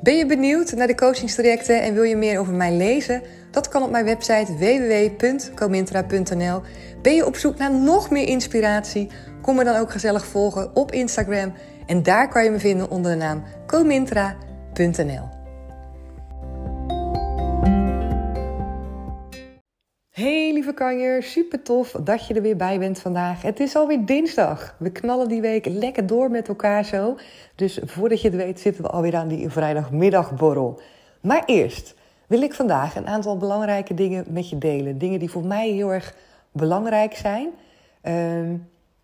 Ben 0.00 0.16
je 0.16 0.26
benieuwd 0.26 0.72
naar 0.72 0.86
de 0.86 0.94
coachingstrajecten 0.94 1.82
en 1.82 1.94
wil 1.94 2.02
je 2.02 2.16
meer 2.16 2.38
over 2.38 2.52
mij 2.52 2.72
lezen? 2.72 3.22
Dat 3.50 3.68
kan 3.68 3.82
op 3.82 3.90
mijn 3.90 4.04
website 4.04 4.56
www.comintra.nl. 4.56 6.62
Ben 7.02 7.14
je 7.14 7.26
op 7.26 7.36
zoek 7.36 7.56
naar 7.56 7.74
nog 7.74 8.10
meer 8.10 8.28
inspiratie? 8.28 9.10
Kom 9.42 9.56
me 9.56 9.64
dan 9.64 9.76
ook 9.76 9.90
gezellig 9.90 10.26
volgen 10.26 10.76
op 10.76 10.92
Instagram. 10.92 11.52
En 11.86 12.02
daar 12.02 12.28
kan 12.28 12.44
je 12.44 12.50
me 12.50 12.58
vinden 12.58 12.90
onder 12.90 13.12
de 13.12 13.18
naam 13.18 13.42
comintra.nl. 13.66 15.35
Hey 20.16 20.52
lieve 20.52 20.72
kanjer, 20.72 21.22
super 21.22 21.62
tof 21.62 21.90
dat 21.90 22.26
je 22.26 22.34
er 22.34 22.42
weer 22.42 22.56
bij 22.56 22.78
bent 22.78 23.00
vandaag. 23.00 23.42
Het 23.42 23.60
is 23.60 23.76
alweer 23.76 24.04
dinsdag. 24.06 24.74
We 24.78 24.90
knallen 24.90 25.28
die 25.28 25.40
week 25.40 25.66
lekker 25.66 26.06
door 26.06 26.30
met 26.30 26.48
elkaar 26.48 26.84
zo. 26.84 27.16
Dus 27.54 27.80
voordat 27.84 28.20
je 28.20 28.28
het 28.28 28.36
weet 28.36 28.60
zitten 28.60 28.82
we 28.82 28.90
alweer 28.90 29.16
aan 29.16 29.28
die 29.28 29.50
vrijdagmiddagborrel. 29.50 30.80
Maar 31.20 31.42
eerst 31.46 31.94
wil 32.26 32.42
ik 32.42 32.54
vandaag 32.54 32.96
een 32.96 33.06
aantal 33.06 33.36
belangrijke 33.36 33.94
dingen 33.94 34.24
met 34.28 34.48
je 34.48 34.58
delen. 34.58 34.98
Dingen 34.98 35.18
die 35.18 35.30
voor 35.30 35.44
mij 35.44 35.68
heel 35.68 35.92
erg 35.92 36.14
belangrijk 36.52 37.14
zijn. 37.14 37.48
Uh, 38.02 38.12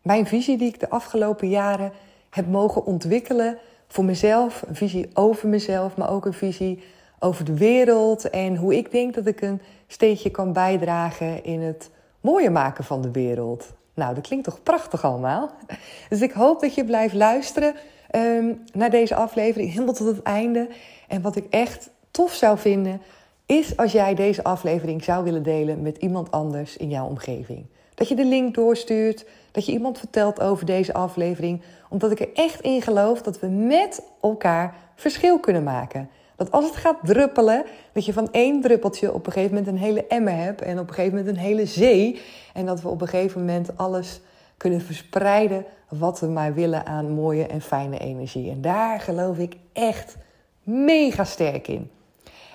mijn 0.03 0.27
visie 0.27 0.59
die 0.59 0.69
ik 0.69 0.81
de 0.81 0.91
afgelopen 0.91 1.49
jaren 1.49 1.93
heb 2.31 2.47
mogen 2.49 2.85
ontwikkelen 2.85 3.59
voor 3.87 4.05
mezelf. 4.05 4.65
Een 4.69 4.77
visie 4.77 5.11
over 5.15 5.49
mezelf, 5.49 5.97
maar 5.97 6.11
ook 6.11 6.27
een 6.27 6.33
visie 6.33 6.83
over 7.23 7.45
de 7.45 7.57
wereld. 7.57 8.31
En 8.31 8.57
hoe 8.57 8.77
ik 8.77 8.91
denk 8.91 9.15
dat 9.15 9.27
ik 9.27 9.41
een 9.41 9.61
steentje 9.87 10.31
kan 10.31 10.53
bijdragen 10.53 11.45
in 11.45 11.61
het 11.61 11.91
mooier 12.21 12.53
maken 12.53 12.85
van 12.85 13.03
de 13.03 13.11
wereld. 13.11 13.73
Nou, 13.95 14.15
dat 14.15 14.27
klinkt 14.27 14.45
toch 14.45 14.63
prachtig 14.63 15.05
allemaal? 15.05 15.51
Dus 16.09 16.21
ik 16.21 16.33
hoop 16.33 16.61
dat 16.61 16.75
je 16.75 16.85
blijft 16.85 17.15
luisteren 17.15 17.75
um, 18.17 18.63
naar 18.73 18.91
deze 18.91 19.15
aflevering, 19.15 19.73
helemaal 19.73 19.95
tot 19.95 20.07
het 20.07 20.23
einde. 20.23 20.69
En 21.09 21.23
wat 21.23 21.37
ik 21.37 21.47
echt 21.51 21.91
tof 22.11 22.33
zou 22.33 22.59
vinden, 22.59 23.01
is 23.47 23.77
als 23.77 23.93
jij 23.93 24.15
deze 24.15 24.45
aflevering 24.45 25.05
zou 25.05 25.25
willen 25.25 25.43
delen 25.43 25.83
met 25.83 25.97
iemand 25.97 26.31
anders 26.31 26.77
in 26.77 26.89
jouw 26.89 27.07
omgeving. 27.07 27.67
Dat 27.95 28.09
je 28.09 28.15
de 28.15 28.25
link 28.25 28.55
doorstuurt, 28.55 29.27
dat 29.51 29.67
je 29.67 29.73
iemand 29.73 29.99
vertelt 29.99 30.41
over 30.41 30.67
deze 30.67 30.95
aflevering, 30.95 31.63
omdat 31.89 32.11
ik 32.11 32.21
er 32.21 32.33
echt 32.35 32.61
in 32.61 32.83
geloof 32.83 33.23
dat 33.23 33.41
we 33.41 33.47
met 33.47 34.03
elkaar 34.21 34.75
verschil 34.95 35.39
kunnen 35.41 35.63
maken. 35.63 36.11
Dat 36.43 36.53
als 36.53 36.65
het 36.65 36.77
gaat 36.77 36.97
druppelen, 37.03 37.65
dat 37.93 38.05
je 38.05 38.13
van 38.13 38.29
één 38.33 38.61
druppeltje 38.61 39.13
op 39.13 39.27
een 39.27 39.33
gegeven 39.33 39.55
moment 39.55 39.73
een 39.73 39.83
hele 39.83 40.07
emmer 40.07 40.37
hebt 40.37 40.63
en 40.63 40.79
op 40.79 40.89
een 40.89 40.95
gegeven 40.95 41.19
moment 41.19 41.37
een 41.37 41.43
hele 41.43 41.67
zee. 41.67 42.21
En 42.55 42.67
dat 42.67 42.83
we 42.83 42.89
op 42.89 43.01
een 43.01 43.09
gegeven 43.09 43.41
moment 43.41 43.77
alles 43.77 44.21
kunnen 44.57 44.81
verspreiden 44.81 45.65
wat 45.89 46.21
we 46.21 46.27
maar 46.27 46.55
willen 46.55 46.87
aan 46.87 47.11
mooie 47.11 47.47
en 47.47 47.61
fijne 47.61 47.99
energie. 47.99 48.51
En 48.51 48.61
daar 48.61 49.01
geloof 49.01 49.39
ik 49.39 49.57
echt 49.73 50.17
mega 50.63 51.25
sterk 51.25 51.69
in. 51.69 51.91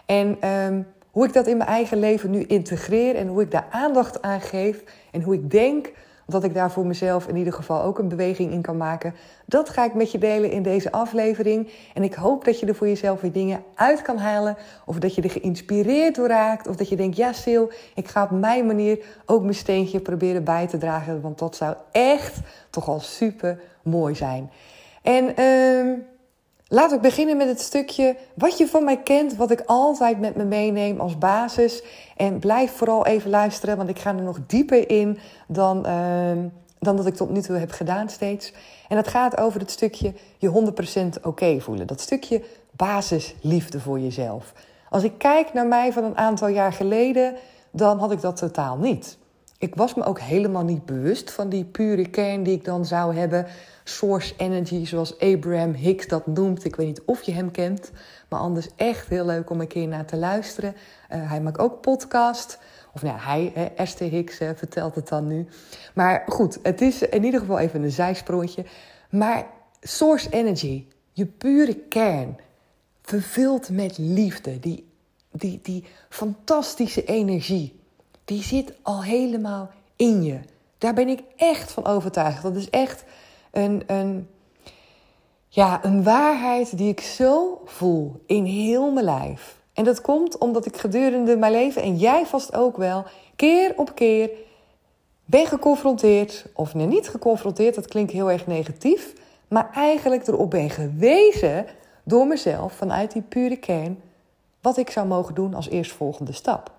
En 0.05 0.49
um, 0.49 0.87
hoe 1.11 1.25
ik 1.25 1.33
dat 1.33 1.47
in 1.47 1.57
mijn 1.57 1.69
eigen 1.69 1.99
leven 1.99 2.29
nu 2.29 2.43
integreer 2.43 3.15
en 3.15 3.27
hoe 3.27 3.41
ik 3.41 3.51
daar 3.51 3.67
aandacht 3.71 4.21
aan 4.21 4.41
geef 4.41 4.83
en 5.11 5.21
hoe 5.21 5.33
ik 5.33 5.51
denk 5.51 5.91
dat 6.27 6.43
ik 6.43 6.53
daar 6.53 6.71
voor 6.71 6.85
mezelf 6.85 7.27
in 7.27 7.35
ieder 7.35 7.53
geval 7.53 7.83
ook 7.83 7.99
een 7.99 8.07
beweging 8.07 8.51
in 8.51 8.61
kan 8.61 8.77
maken. 8.77 9.15
Dat 9.45 9.69
ga 9.69 9.85
ik 9.85 9.93
met 9.93 10.11
je 10.11 10.17
delen 10.17 10.51
in 10.51 10.63
deze 10.63 10.91
aflevering. 10.91 11.69
En 11.93 12.03
ik 12.03 12.13
hoop 12.13 12.45
dat 12.45 12.59
je 12.59 12.65
er 12.65 12.75
voor 12.75 12.87
jezelf 12.87 13.21
weer 13.21 13.31
dingen 13.31 13.63
uit 13.75 14.01
kan 14.01 14.17
halen. 14.17 14.57
Of 14.85 14.99
dat 14.99 15.15
je 15.15 15.21
er 15.21 15.29
geïnspireerd 15.29 16.15
door 16.15 16.27
raakt. 16.27 16.67
Of 16.67 16.75
dat 16.75 16.89
je 16.89 16.95
denkt, 16.95 17.17
ja 17.17 17.33
Sil, 17.43 17.65
ik 17.95 18.07
ga 18.07 18.23
op 18.23 18.31
mijn 18.31 18.65
manier 18.65 19.05
ook 19.25 19.41
mijn 19.41 19.55
steentje 19.55 19.99
proberen 19.99 20.43
bij 20.43 20.67
te 20.67 20.77
dragen. 20.77 21.21
Want 21.21 21.39
dat 21.39 21.55
zou 21.55 21.75
echt 21.91 22.39
toch 22.69 22.87
al 22.87 22.99
super 22.99 23.59
mooi 23.83 24.15
zijn. 24.15 24.51
En... 25.01 25.39
Uh, 25.39 26.15
Laat 26.69 26.91
ik 26.91 27.01
beginnen 27.01 27.37
met 27.37 27.47
het 27.47 27.61
stukje 27.61 28.15
wat 28.33 28.57
je 28.57 28.67
van 28.67 28.83
mij 28.83 29.01
kent, 29.01 29.35
wat 29.35 29.51
ik 29.51 29.63
altijd 29.65 30.19
met 30.19 30.35
me 30.35 30.43
meeneem 30.43 30.99
als 30.99 31.17
basis. 31.17 31.83
En 32.15 32.39
blijf 32.39 32.71
vooral 32.71 33.05
even 33.05 33.29
luisteren, 33.29 33.77
want 33.77 33.89
ik 33.89 33.99
ga 33.99 34.15
er 34.15 34.21
nog 34.21 34.39
dieper 34.47 34.89
in 34.89 35.17
dan, 35.47 35.77
uh, 35.87 36.31
dan 36.79 36.95
dat 36.95 37.05
ik 37.05 37.15
tot 37.15 37.29
nu 37.29 37.41
toe 37.41 37.55
heb 37.55 37.71
gedaan 37.71 38.09
steeds. 38.09 38.53
En 38.87 38.95
dat 38.95 39.07
gaat 39.07 39.37
over 39.37 39.59
het 39.59 39.71
stukje 39.71 40.13
je 40.37 40.49
100% 40.49 41.21
oké 41.21 41.59
voelen. 41.59 41.87
Dat 41.87 42.01
stukje 42.01 42.43
basisliefde 42.71 43.79
voor 43.79 43.99
jezelf. 43.99 44.53
Als 44.89 45.03
ik 45.03 45.17
kijk 45.17 45.53
naar 45.53 45.67
mij 45.67 45.93
van 45.93 46.03
een 46.03 46.17
aantal 46.17 46.47
jaar 46.47 46.73
geleden, 46.73 47.35
dan 47.71 47.99
had 47.99 48.11
ik 48.11 48.21
dat 48.21 48.35
totaal 48.37 48.77
niet. 48.77 49.17
Ik 49.59 49.75
was 49.75 49.93
me 49.93 50.03
ook 50.03 50.19
helemaal 50.19 50.63
niet 50.63 50.85
bewust 50.85 51.31
van 51.31 51.49
die 51.49 51.65
pure 51.65 52.09
kern 52.09 52.43
die 52.43 52.53
ik 52.53 52.65
dan 52.65 52.85
zou 52.85 53.15
hebben 53.15 53.45
source 53.83 54.33
energy, 54.37 54.85
zoals 54.85 55.19
Abraham 55.19 55.73
Hicks 55.73 56.07
dat 56.07 56.27
noemt. 56.27 56.63
Ik 56.63 56.75
weet 56.75 56.87
niet 56.87 57.01
of 57.05 57.23
je 57.23 57.31
hem 57.31 57.51
kent, 57.51 57.91
maar 58.29 58.39
anders 58.39 58.67
echt 58.75 59.07
heel 59.07 59.25
leuk 59.25 59.49
om 59.49 59.61
een 59.61 59.67
keer 59.67 59.87
naar 59.87 60.05
te 60.05 60.17
luisteren. 60.17 60.75
Uh, 61.13 61.29
hij 61.29 61.41
maakt 61.41 61.59
ook 61.59 61.81
podcast. 61.81 62.59
Of 62.93 63.01
nou, 63.01 63.19
hij, 63.19 63.73
Esther 63.75 64.09
Hicks, 64.09 64.41
uh, 64.41 64.49
vertelt 64.55 64.95
het 64.95 65.07
dan 65.07 65.27
nu. 65.27 65.47
Maar 65.93 66.23
goed, 66.27 66.59
het 66.63 66.81
is 66.81 67.01
in 67.01 67.23
ieder 67.23 67.39
geval 67.39 67.59
even 67.59 67.83
een 67.83 67.91
zijsprongetje. 67.91 68.65
Maar 69.09 69.47
source 69.81 70.29
energy, 70.29 70.85
je 71.11 71.25
pure 71.25 71.75
kern, 71.75 72.37
vervuld 73.01 73.69
met 73.69 73.97
liefde, 73.97 74.59
die, 74.59 74.87
die, 75.31 75.59
die 75.63 75.85
fantastische 76.09 77.05
energie, 77.05 77.76
die 78.27 78.43
zit 78.43 78.73
al 78.81 79.03
helemaal 79.03 79.69
in 79.95 80.23
je. 80.23 80.39
Daar 80.77 80.93
ben 80.93 81.07
ik 81.07 81.23
echt 81.35 81.71
van 81.71 81.85
overtuigd. 81.85 82.43
Dat 82.43 82.55
is 82.55 82.69
echt 82.69 83.03
een, 83.51 83.83
een, 83.85 84.27
ja, 85.47 85.85
een 85.85 86.03
waarheid 86.03 86.77
die 86.77 86.89
ik 86.89 87.01
zo 87.01 87.61
voel 87.65 88.21
in 88.25 88.43
heel 88.43 88.91
mijn 88.91 89.05
lijf. 89.05 89.55
En 89.73 89.83
dat 89.83 90.01
komt 90.01 90.37
omdat 90.37 90.65
ik 90.65 90.77
gedurende 90.77 91.37
mijn 91.37 91.51
leven, 91.51 91.81
en 91.81 91.95
jij 91.95 92.25
vast 92.25 92.55
ook 92.55 92.77
wel, 92.77 93.05
keer 93.35 93.73
op 93.75 93.95
keer 93.95 94.29
ben 95.25 95.45
geconfronteerd, 95.45 96.45
of 96.53 96.73
niet 96.73 97.09
geconfronteerd, 97.09 97.75
dat 97.75 97.87
klinkt 97.87 98.11
heel 98.11 98.31
erg 98.31 98.47
negatief, 98.47 99.13
maar 99.47 99.71
eigenlijk 99.73 100.27
erop 100.27 100.49
ben 100.49 100.69
gewezen 100.69 101.65
door 102.03 102.27
mezelf 102.27 102.73
vanuit 102.73 103.11
die 103.11 103.21
pure 103.21 103.57
kern 103.57 104.01
wat 104.61 104.77
ik 104.77 104.89
zou 104.89 105.07
mogen 105.07 105.35
doen 105.35 105.53
als 105.53 105.69
eerstvolgende 105.69 106.31
stap. 106.31 106.76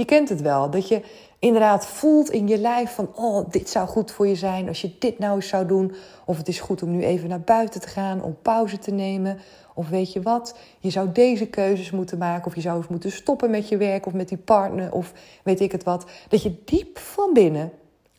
Je 0.00 0.06
kent 0.06 0.28
het 0.28 0.40
wel, 0.40 0.70
dat 0.70 0.88
je 0.88 1.02
inderdaad 1.38 1.86
voelt 1.86 2.30
in 2.30 2.48
je 2.48 2.58
lijf 2.58 2.94
van, 2.94 3.10
oh, 3.14 3.50
dit 3.50 3.68
zou 3.68 3.88
goed 3.88 4.10
voor 4.10 4.26
je 4.26 4.34
zijn 4.34 4.68
als 4.68 4.80
je 4.80 4.96
dit 4.98 5.18
nou 5.18 5.34
eens 5.34 5.48
zou 5.48 5.66
doen. 5.66 5.94
Of 6.24 6.36
het 6.36 6.48
is 6.48 6.60
goed 6.60 6.82
om 6.82 6.90
nu 6.90 7.04
even 7.04 7.28
naar 7.28 7.40
buiten 7.40 7.80
te 7.80 7.88
gaan, 7.88 8.22
om 8.22 8.36
pauze 8.42 8.78
te 8.78 8.90
nemen. 8.90 9.38
Of 9.74 9.88
weet 9.88 10.12
je 10.12 10.22
wat, 10.22 10.56
je 10.78 10.90
zou 10.90 11.12
deze 11.12 11.46
keuzes 11.46 11.90
moeten 11.90 12.18
maken. 12.18 12.46
Of 12.46 12.54
je 12.54 12.60
zou 12.60 12.76
eens 12.76 12.88
moeten 12.88 13.12
stoppen 13.12 13.50
met 13.50 13.68
je 13.68 13.76
werk 13.76 14.06
of 14.06 14.12
met 14.12 14.28
die 14.28 14.38
partner 14.38 14.92
of 14.92 15.12
weet 15.44 15.60
ik 15.60 15.72
het 15.72 15.84
wat. 15.84 16.04
Dat 16.28 16.42
je 16.42 16.62
diep 16.64 16.98
van 16.98 17.32
binnen 17.32 17.72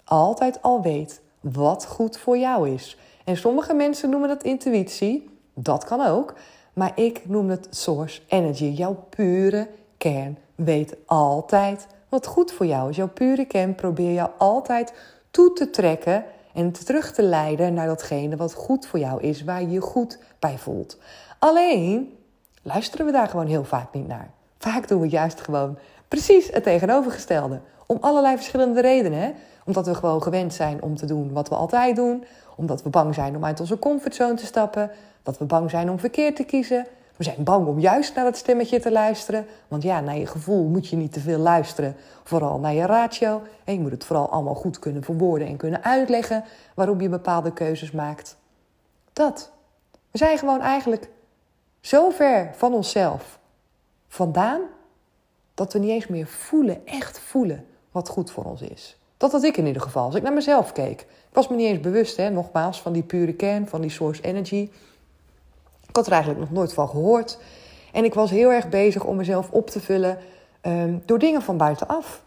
altijd 0.03 0.61
al 0.61 0.81
weet 0.81 1.21
wat 1.39 1.85
goed 1.85 2.17
voor 2.17 2.37
jou 2.37 2.69
is. 2.69 2.97
En 3.25 3.37
sommige 3.37 3.73
mensen 3.73 4.09
noemen 4.09 4.29
dat 4.29 4.43
intuïtie, 4.43 5.29
dat 5.53 5.83
kan 5.83 6.07
ook. 6.07 6.33
Maar 6.73 6.91
ik 6.95 7.21
noem 7.27 7.49
het 7.49 7.67
source 7.69 8.21
energy, 8.27 8.65
jouw 8.65 9.05
pure 9.09 9.67
kern 9.97 10.37
weet 10.63 10.95
altijd 11.05 11.87
wat 12.09 12.25
goed 12.25 12.51
voor 12.51 12.65
jou 12.65 12.89
is. 12.89 12.95
Jouw 12.95 13.09
pure 13.09 13.45
kern 13.45 13.75
probeer 13.75 14.13
jou 14.13 14.29
altijd 14.37 14.93
toe 15.31 15.53
te 15.53 15.69
trekken 15.69 16.23
en 16.53 16.71
terug 16.71 17.11
te 17.11 17.23
leiden 17.23 17.73
naar 17.73 17.87
datgene 17.87 18.35
wat 18.35 18.53
goed 18.53 18.85
voor 18.85 18.99
jou 18.99 19.21
is, 19.21 19.43
waar 19.43 19.61
je 19.61 19.69
je 19.69 19.81
goed 19.81 20.19
bij 20.39 20.57
voelt. 20.57 20.97
Alleen 21.39 22.17
luisteren 22.61 23.05
we 23.05 23.11
daar 23.11 23.27
gewoon 23.27 23.47
heel 23.47 23.63
vaak 23.63 23.93
niet 23.93 24.07
naar. 24.07 24.31
Vaak 24.57 24.87
doen 24.87 25.01
we 25.01 25.09
juist 25.09 25.41
gewoon 25.41 25.77
Precies 26.11 26.51
het 26.51 26.63
tegenovergestelde. 26.63 27.59
Om 27.85 27.97
allerlei 28.01 28.35
verschillende 28.35 28.81
redenen. 28.81 29.19
Hè? 29.19 29.31
Omdat 29.65 29.85
we 29.85 29.95
gewoon 29.95 30.23
gewend 30.23 30.53
zijn 30.53 30.81
om 30.81 30.95
te 30.95 31.05
doen 31.05 31.33
wat 31.33 31.49
we 31.49 31.55
altijd 31.55 31.95
doen. 31.95 32.23
Omdat 32.55 32.83
we 32.83 32.89
bang 32.89 33.13
zijn 33.13 33.35
om 33.35 33.45
uit 33.45 33.59
onze 33.59 33.79
comfortzone 33.79 34.33
te 34.33 34.45
stappen. 34.45 34.91
Dat 35.23 35.37
we 35.37 35.45
bang 35.45 35.69
zijn 35.69 35.89
om 35.89 35.99
verkeerd 35.99 36.35
te 36.35 36.43
kiezen. 36.43 36.87
We 37.21 37.27
zijn 37.27 37.43
bang 37.43 37.67
om 37.67 37.79
juist 37.79 38.15
naar 38.15 38.23
dat 38.23 38.37
stemmetje 38.37 38.79
te 38.79 38.91
luisteren. 38.91 39.45
Want 39.67 39.83
ja, 39.83 39.99
naar 39.99 40.17
je 40.17 40.25
gevoel 40.25 40.67
moet 40.67 40.87
je 40.87 40.95
niet 40.95 41.13
te 41.13 41.19
veel 41.19 41.37
luisteren. 41.37 41.95
Vooral 42.23 42.59
naar 42.59 42.73
je 42.73 42.85
ratio. 42.85 43.41
En 43.63 43.73
je 43.73 43.79
moet 43.79 43.91
het 43.91 44.05
vooral 44.05 44.29
allemaal 44.29 44.55
goed 44.55 44.79
kunnen 44.79 45.03
verwoorden 45.03 45.47
en 45.47 45.57
kunnen 45.57 45.83
uitleggen 45.83 46.43
waarom 46.75 47.01
je 47.01 47.09
bepaalde 47.09 47.53
keuzes 47.53 47.91
maakt. 47.91 48.37
Dat. 49.13 49.51
We 50.11 50.17
zijn 50.17 50.37
gewoon 50.37 50.61
eigenlijk 50.61 51.09
zo 51.81 52.09
ver 52.09 52.51
van 52.55 52.73
onszelf 52.73 53.39
vandaan 54.07 54.61
dat 55.53 55.73
we 55.73 55.79
niet 55.79 55.89
eens 55.89 56.07
meer 56.07 56.27
voelen, 56.27 56.85
echt 56.85 57.19
voelen, 57.19 57.65
wat 57.91 58.09
goed 58.09 58.31
voor 58.31 58.43
ons 58.43 58.61
is. 58.61 58.97
Dat 59.17 59.31
had 59.31 59.43
ik 59.43 59.57
in 59.57 59.65
ieder 59.65 59.81
geval. 59.81 60.05
Als 60.05 60.15
ik 60.15 60.23
naar 60.23 60.33
mezelf 60.33 60.71
keek. 60.71 61.01
Ik 61.01 61.37
was 61.37 61.47
me 61.47 61.55
niet 61.55 61.67
eens 61.67 61.79
bewust, 61.79 62.17
hè, 62.17 62.29
nogmaals, 62.29 62.81
van 62.81 62.93
die 62.93 63.03
pure 63.03 63.33
kern, 63.33 63.67
van 63.67 63.81
die 63.81 63.89
source 63.91 64.21
energy. 64.21 64.69
Ik 65.91 65.97
had 65.97 66.05
er 66.05 66.11
eigenlijk 66.11 66.41
nog 66.41 66.51
nooit 66.51 66.73
van 66.73 66.89
gehoord. 66.89 67.37
En 67.91 68.03
ik 68.03 68.13
was 68.13 68.29
heel 68.29 68.51
erg 68.51 68.69
bezig 68.69 69.03
om 69.03 69.15
mezelf 69.15 69.49
op 69.49 69.69
te 69.69 69.79
vullen 69.79 70.17
um, 70.61 71.01
door 71.05 71.19
dingen 71.19 71.41
van 71.41 71.57
buitenaf. 71.57 72.23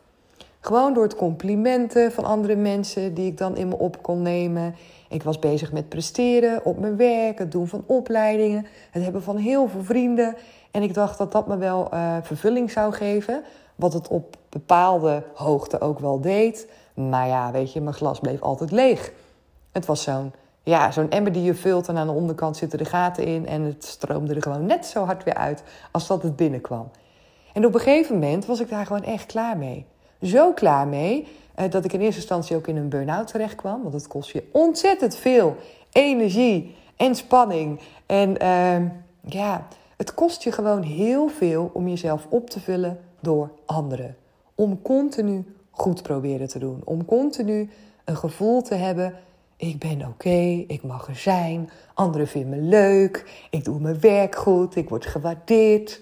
Gewoon 0.61 0.95
door 0.95 1.03
het 1.03 1.17
complimenten 1.17 2.13
van 2.13 2.25
andere 2.25 2.57
mensen 2.57 3.15
die 3.15 3.27
ik 3.27 3.39
dan 3.39 3.57
in 3.57 3.69
me 3.69 3.79
op 3.79 4.03
kon 4.03 4.23
nemen. 4.23 4.75
Ik 5.09 5.23
was 5.23 5.39
bezig 5.39 5.73
met 5.73 5.89
presteren 5.89 6.65
op 6.65 6.79
mijn 6.79 6.97
werk, 6.97 7.39
het 7.39 7.53
doen 7.53 7.69
van 7.69 7.85
opleidingen, 7.87 8.67
het 8.91 9.03
hebben 9.03 9.23
van 9.23 9.37
heel 9.37 9.69
veel 9.69 9.83
vrienden. 9.83 10.37
En 10.71 10.83
ik 10.83 10.95
dacht 10.95 11.19
dat 11.19 11.33
dat 11.33 11.47
me 11.47 11.57
wel 11.57 11.89
uh, 11.95 12.17
vervulling 12.23 12.71
zou 12.71 12.93
geven. 12.93 13.43
Wat 13.75 13.93
het 13.93 14.09
op 14.09 14.37
bepaalde 14.49 15.23
hoogte 15.35 15.81
ook 15.81 15.99
wel 15.99 16.21
deed. 16.21 16.69
Maar 16.95 17.27
ja, 17.27 17.51
weet 17.51 17.73
je, 17.73 17.81
mijn 17.81 17.95
glas 17.95 18.21
bleef 18.21 18.41
altijd 18.41 18.71
leeg. 18.71 19.13
Het 19.73 19.87
was 19.87 20.03
zo'n 20.03 20.33
ja, 20.65 20.91
zo'n 20.91 21.11
emmer 21.11 21.33
die 21.33 21.43
je 21.43 21.55
vult 21.55 21.89
en 21.89 21.97
aan 21.97 22.07
de 22.07 22.13
onderkant 22.13 22.57
zitten 22.57 22.79
de 22.79 22.85
gaten 22.85 23.25
in. 23.25 23.47
En 23.47 23.63
het 23.63 23.85
stroomde 23.85 24.35
er 24.35 24.43
gewoon 24.43 24.67
net 24.67 24.87
zo 24.87 25.05
hard 25.05 25.25
weer 25.25 25.35
uit 25.35 25.63
als 25.91 26.07
dat 26.07 26.23
het 26.23 26.37
binnenkwam. 26.37 26.91
En 27.53 27.67
op 27.67 27.75
een 27.75 27.81
gegeven 27.81 28.15
moment 28.15 28.47
was 28.47 28.61
ik 28.61 28.69
daar 28.69 28.87
gewoon 28.87 29.05
echt 29.05 29.27
klaar 29.27 29.57
mee. 29.57 29.87
Zo 30.23 30.53
klaar 30.53 30.89
mee 30.89 31.29
eh, 31.55 31.71
dat 31.71 31.85
ik 31.85 31.93
in 31.93 32.01
eerste 32.01 32.21
instantie 32.21 32.57
ook 32.57 32.67
in 32.67 32.77
een 32.77 32.89
burn-out 32.89 33.27
terecht 33.27 33.55
kwam. 33.55 33.83
Want 33.83 33.95
het 33.95 34.07
kost 34.07 34.31
je 34.31 34.49
ontzettend 34.53 35.17
veel 35.17 35.57
energie 35.93 36.75
en 36.97 37.15
spanning. 37.15 37.81
En 38.07 38.43
uh, 38.43 38.91
ja, 39.21 39.67
het 39.97 40.15
kost 40.15 40.43
je 40.43 40.53
gewoon 40.53 40.83
heel 40.83 41.29
veel 41.29 41.71
om 41.73 41.89
jezelf 41.89 42.27
op 42.29 42.51
te 42.51 42.61
vullen 42.61 43.01
door 43.21 43.51
anderen. 43.65 44.17
Om 44.55 44.83
continu 44.83 45.45
goed 45.71 46.03
proberen 46.03 46.49
te 46.49 46.59
doen. 46.59 46.81
Om 46.85 47.05
continu 47.05 47.71
een 48.05 48.17
gevoel 48.17 48.63
te 48.63 48.75
hebben 48.75 49.15
ik 49.69 49.79
ben 49.79 50.07
oké, 50.07 50.65
ik 50.67 50.83
mag 50.83 51.09
er 51.09 51.17
zijn, 51.17 51.71
anderen 51.95 52.29
vinden 52.29 52.51
me 52.51 52.69
leuk, 52.69 53.47
ik 53.51 53.65
doe 53.65 53.81
mijn 53.81 54.01
werk 54.01 54.35
goed, 54.35 54.77
ik 54.77 54.89
word 54.89 55.07
gewaardeerd. 55.07 56.01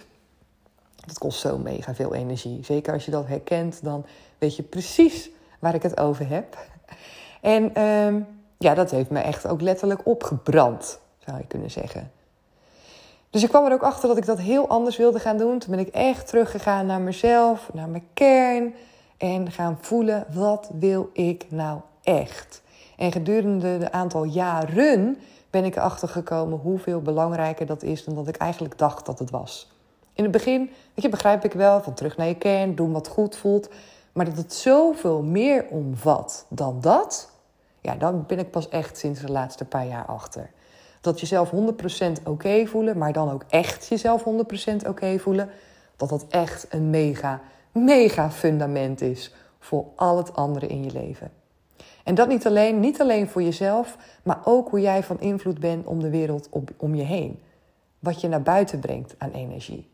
Dat 1.06 1.18
kost 1.18 1.40
zo 1.40 1.58
mega 1.58 1.94
veel 1.94 2.14
energie. 2.14 2.64
Zeker 2.64 2.92
als 2.92 3.04
je 3.04 3.10
dat 3.10 3.26
herkent, 3.26 3.84
dan 3.84 4.06
weet 4.38 4.56
je 4.56 4.62
precies 4.62 5.30
waar 5.58 5.74
ik 5.74 5.82
het 5.82 6.00
over 6.00 6.28
heb. 6.28 6.58
En 7.40 7.74
ehm, 7.74 8.20
ja, 8.58 8.74
dat 8.74 8.90
heeft 8.90 9.10
me 9.10 9.18
echt 9.18 9.46
ook 9.46 9.60
letterlijk 9.60 10.06
opgebrand, 10.06 11.00
zou 11.18 11.38
je 11.38 11.46
kunnen 11.46 11.70
zeggen. 11.70 12.10
Dus 13.30 13.42
ik 13.42 13.48
kwam 13.48 13.64
er 13.64 13.72
ook 13.72 13.82
achter 13.82 14.08
dat 14.08 14.16
ik 14.16 14.26
dat 14.26 14.38
heel 14.38 14.68
anders 14.68 14.96
wilde 14.96 15.18
gaan 15.18 15.38
doen. 15.38 15.58
Toen 15.58 15.70
ben 15.70 15.86
ik 15.86 15.94
echt 15.94 16.26
teruggegaan 16.26 16.86
naar 16.86 17.00
mezelf, 17.00 17.70
naar 17.72 17.88
mijn 17.88 18.06
kern. 18.14 18.74
En 19.16 19.50
gaan 19.50 19.78
voelen, 19.80 20.26
wat 20.32 20.70
wil 20.78 21.10
ik 21.12 21.46
nou 21.48 21.80
echt? 22.02 22.61
En 23.02 23.12
gedurende 23.12 23.78
de 23.78 23.93
aantal 23.93 24.25
jaren 24.25 25.19
ben 25.50 25.64
ik 25.64 25.76
erachter 25.76 26.08
gekomen 26.08 26.58
hoeveel 26.58 27.00
belangrijker 27.00 27.66
dat 27.66 27.82
is 27.82 28.04
dan 28.04 28.14
dat 28.14 28.28
ik 28.28 28.37
eigenlijk 28.37 28.78
dacht 28.78 29.06
dat 29.06 29.19
het 29.19 29.31
was. 29.31 29.72
In 30.12 30.22
het 30.22 30.32
begin, 30.32 30.60
weet 30.60 31.04
je, 31.04 31.08
begrijp 31.08 31.44
ik 31.44 31.52
wel, 31.52 31.82
van 31.82 31.94
terug 31.94 32.16
naar 32.16 32.26
je 32.26 32.34
kern, 32.34 32.75
doen 32.75 32.93
wat 32.93 33.08
goed 33.08 33.37
voelt. 33.37 33.69
Maar 34.12 34.25
dat 34.25 34.37
het 34.37 34.54
zoveel 34.54 35.22
meer 35.22 35.66
omvat 35.70 36.46
dan 36.49 36.81
dat, 36.81 37.31
ja, 37.81 37.94
dan 37.94 38.25
ben 38.26 38.38
ik 38.38 38.50
pas 38.50 38.69
echt 38.69 38.99
sinds 38.99 39.20
de 39.20 39.32
laatste 39.32 39.64
paar 39.64 39.87
jaar 39.87 40.06
achter. 40.06 40.50
Dat 41.00 41.20
jezelf 41.20 41.50
100% 41.50 41.55
oké 42.25 42.66
voelen, 42.66 42.98
maar 42.98 43.12
dan 43.12 43.31
ook 43.31 43.44
echt 43.48 43.87
jezelf 43.87 44.25
100% 44.25 44.88
oké 44.88 45.19
voelen, 45.19 45.50
dat 45.96 46.08
dat 46.08 46.26
echt 46.28 46.66
een 46.70 46.90
mega, 46.90 47.40
mega 47.72 48.31
fundament 48.31 49.00
is 49.00 49.34
voor 49.58 49.84
al 49.96 50.16
het 50.16 50.34
andere 50.37 50.66
in 50.66 50.84
je 50.84 50.93
leven. 50.93 51.41
En 52.04 52.14
dat 52.14 52.28
niet 52.28 52.46
alleen, 52.46 52.81
niet 52.81 53.00
alleen 53.00 53.28
voor 53.28 53.43
jezelf, 53.43 53.96
maar 54.22 54.40
ook 54.44 54.69
hoe 54.69 54.81
jij 54.81 55.02
van 55.02 55.20
invloed 55.20 55.60
bent 55.60 55.87
om 55.87 56.00
de 56.00 56.10
wereld 56.10 56.49
om 56.76 56.94
je 56.94 57.02
heen. 57.02 57.43
Wat 57.99 58.20
je 58.20 58.28
naar 58.28 58.43
buiten 58.43 58.78
brengt 58.78 59.14
aan 59.19 59.31
energie. 59.31 59.88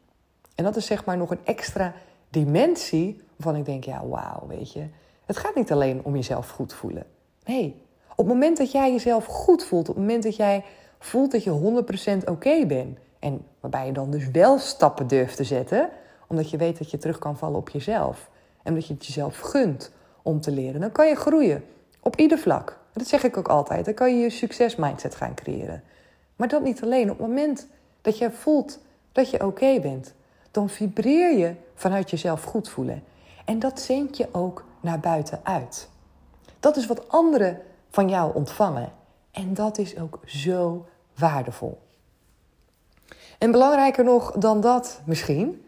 En 0.54 0.64
dat 0.64 0.76
is 0.76 0.86
zeg 0.86 1.04
maar 1.04 1.16
nog 1.16 1.30
een 1.30 1.44
extra 1.44 1.94
dimensie 2.30 3.20
waarvan 3.36 3.60
ik 3.60 3.64
denk, 3.64 3.84
ja, 3.84 4.06
wauw, 4.06 4.46
weet 4.46 4.72
je. 4.72 4.84
Het 5.24 5.36
gaat 5.36 5.54
niet 5.54 5.72
alleen 5.72 6.00
om 6.02 6.14
jezelf 6.14 6.50
goed 6.50 6.74
voelen. 6.74 7.06
Nee, 7.44 7.82
op 8.10 8.16
het 8.16 8.26
moment 8.26 8.56
dat 8.56 8.72
jij 8.72 8.92
jezelf 8.92 9.24
goed 9.24 9.64
voelt, 9.64 9.88
op 9.88 9.94
het 9.94 10.04
moment 10.04 10.22
dat 10.22 10.36
jij 10.36 10.64
voelt 10.98 11.32
dat 11.32 11.44
je 11.44 11.82
100% 12.24 12.28
oké 12.28 12.66
bent, 12.66 12.98
en 13.18 13.46
waarbij 13.60 13.86
je 13.86 13.92
dan 13.92 14.10
dus 14.10 14.30
wel 14.30 14.58
stappen 14.58 15.06
durft 15.06 15.36
te 15.36 15.44
zetten, 15.44 15.88
omdat 16.26 16.50
je 16.50 16.56
weet 16.56 16.78
dat 16.78 16.90
je 16.90 16.98
terug 16.98 17.18
kan 17.18 17.36
vallen 17.36 17.58
op 17.58 17.68
jezelf. 17.68 18.30
En 18.62 18.74
dat 18.74 18.86
je 18.86 18.94
het 18.94 19.06
jezelf 19.06 19.38
gunt 19.38 19.92
om 20.22 20.40
te 20.40 20.50
leren, 20.50 20.80
dan 20.80 20.92
kan 20.92 21.08
je 21.08 21.14
groeien. 21.14 21.64
Op 22.08 22.16
ieder 22.16 22.38
vlak. 22.38 22.78
Dat 22.92 23.06
zeg 23.06 23.24
ik 23.24 23.36
ook 23.36 23.48
altijd. 23.48 23.84
Dan 23.84 23.94
kan 23.94 24.16
je 24.16 24.22
je 24.22 24.30
succesmindset 24.30 25.14
gaan 25.14 25.34
creëren. 25.34 25.82
Maar 26.36 26.48
dat 26.48 26.62
niet 26.62 26.82
alleen. 26.82 27.10
Op 27.10 27.18
het 27.18 27.26
moment 27.26 27.66
dat 28.02 28.18
je 28.18 28.30
voelt 28.30 28.78
dat 29.12 29.30
je 29.30 29.46
oké 29.46 29.80
bent, 29.80 30.14
dan 30.50 30.68
vibreer 30.68 31.38
je 31.38 31.54
vanuit 31.74 32.10
jezelf 32.10 32.42
goed 32.42 32.68
voelen. 32.68 33.02
En 33.44 33.58
dat 33.58 33.80
zendt 33.80 34.16
je 34.16 34.28
ook 34.32 34.64
naar 34.80 35.00
buiten 35.00 35.40
uit. 35.42 35.88
Dat 36.60 36.76
is 36.76 36.86
wat 36.86 37.08
anderen 37.08 37.60
van 37.90 38.08
jou 38.08 38.34
ontvangen. 38.34 38.92
En 39.30 39.54
dat 39.54 39.78
is 39.78 39.98
ook 39.98 40.18
zo 40.24 40.86
waardevol. 41.14 41.78
En 43.38 43.50
belangrijker 43.50 44.04
nog 44.04 44.32
dan 44.32 44.60
dat 44.60 45.00
misschien, 45.04 45.64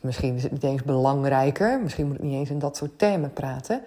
misschien 0.00 0.34
is 0.34 0.42
het 0.42 0.52
niet 0.52 0.62
eens 0.62 0.82
belangrijker, 0.82 1.80
misschien 1.80 2.06
moet 2.06 2.16
ik 2.16 2.22
niet 2.22 2.38
eens 2.38 2.50
in 2.50 2.58
dat 2.58 2.76
soort 2.76 2.98
termen 2.98 3.32
praten. 3.32 3.84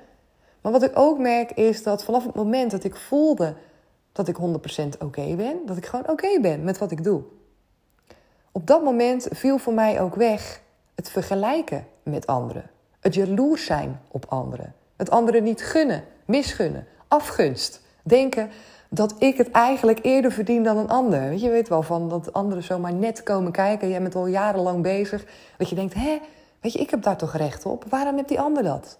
Maar 0.61 0.71
wat 0.71 0.83
ik 0.83 0.91
ook 0.93 1.17
merk 1.17 1.51
is 1.51 1.83
dat 1.83 2.03
vanaf 2.03 2.25
het 2.25 2.35
moment 2.35 2.71
dat 2.71 2.83
ik 2.83 2.95
voelde 2.95 3.55
dat 4.11 4.27
ik 4.27 4.37
100% 4.37 4.41
oké 4.99 5.35
ben, 5.35 5.57
dat 5.65 5.77
ik 5.77 5.85
gewoon 5.85 6.09
oké 6.09 6.39
ben 6.41 6.63
met 6.63 6.77
wat 6.77 6.91
ik 6.91 7.03
doe. 7.03 7.21
Op 8.51 8.67
dat 8.67 8.83
moment 8.83 9.27
viel 9.31 9.57
voor 9.57 9.73
mij 9.73 10.01
ook 10.01 10.15
weg 10.15 10.61
het 10.95 11.09
vergelijken 11.09 11.87
met 12.03 12.27
anderen. 12.27 12.69
Het 12.99 13.13
jaloers 13.13 13.65
zijn 13.65 14.01
op 14.07 14.25
anderen. 14.29 14.75
Het 14.95 15.09
anderen 15.09 15.43
niet 15.43 15.61
gunnen, 15.61 16.03
misgunnen, 16.25 16.87
afgunst. 17.07 17.81
Denken 18.03 18.49
dat 18.89 19.15
ik 19.17 19.37
het 19.37 19.51
eigenlijk 19.51 19.99
eerder 20.01 20.31
verdien 20.31 20.63
dan 20.63 20.77
een 20.77 20.89
ander. 20.89 21.29
Weet 21.29 21.41
je 21.41 21.49
weet 21.49 21.69
wel 21.69 21.83
van 21.83 22.09
dat 22.09 22.33
anderen 22.33 22.63
zomaar 22.63 22.93
net 22.93 23.23
komen 23.23 23.51
kijken. 23.51 23.89
Jij 23.89 24.01
bent 24.01 24.15
al 24.15 24.27
jarenlang 24.27 24.81
bezig. 24.81 25.25
Dat 25.57 25.69
je 25.69 25.75
denkt, 25.75 25.93
hè, 25.93 26.19
weet 26.61 26.73
je, 26.73 26.79
ik 26.79 26.89
heb 26.89 27.03
daar 27.03 27.17
toch 27.17 27.35
recht 27.35 27.65
op. 27.65 27.85
Waarom 27.89 28.15
heeft 28.15 28.27
die 28.27 28.39
ander 28.39 28.63
dat? 28.63 28.99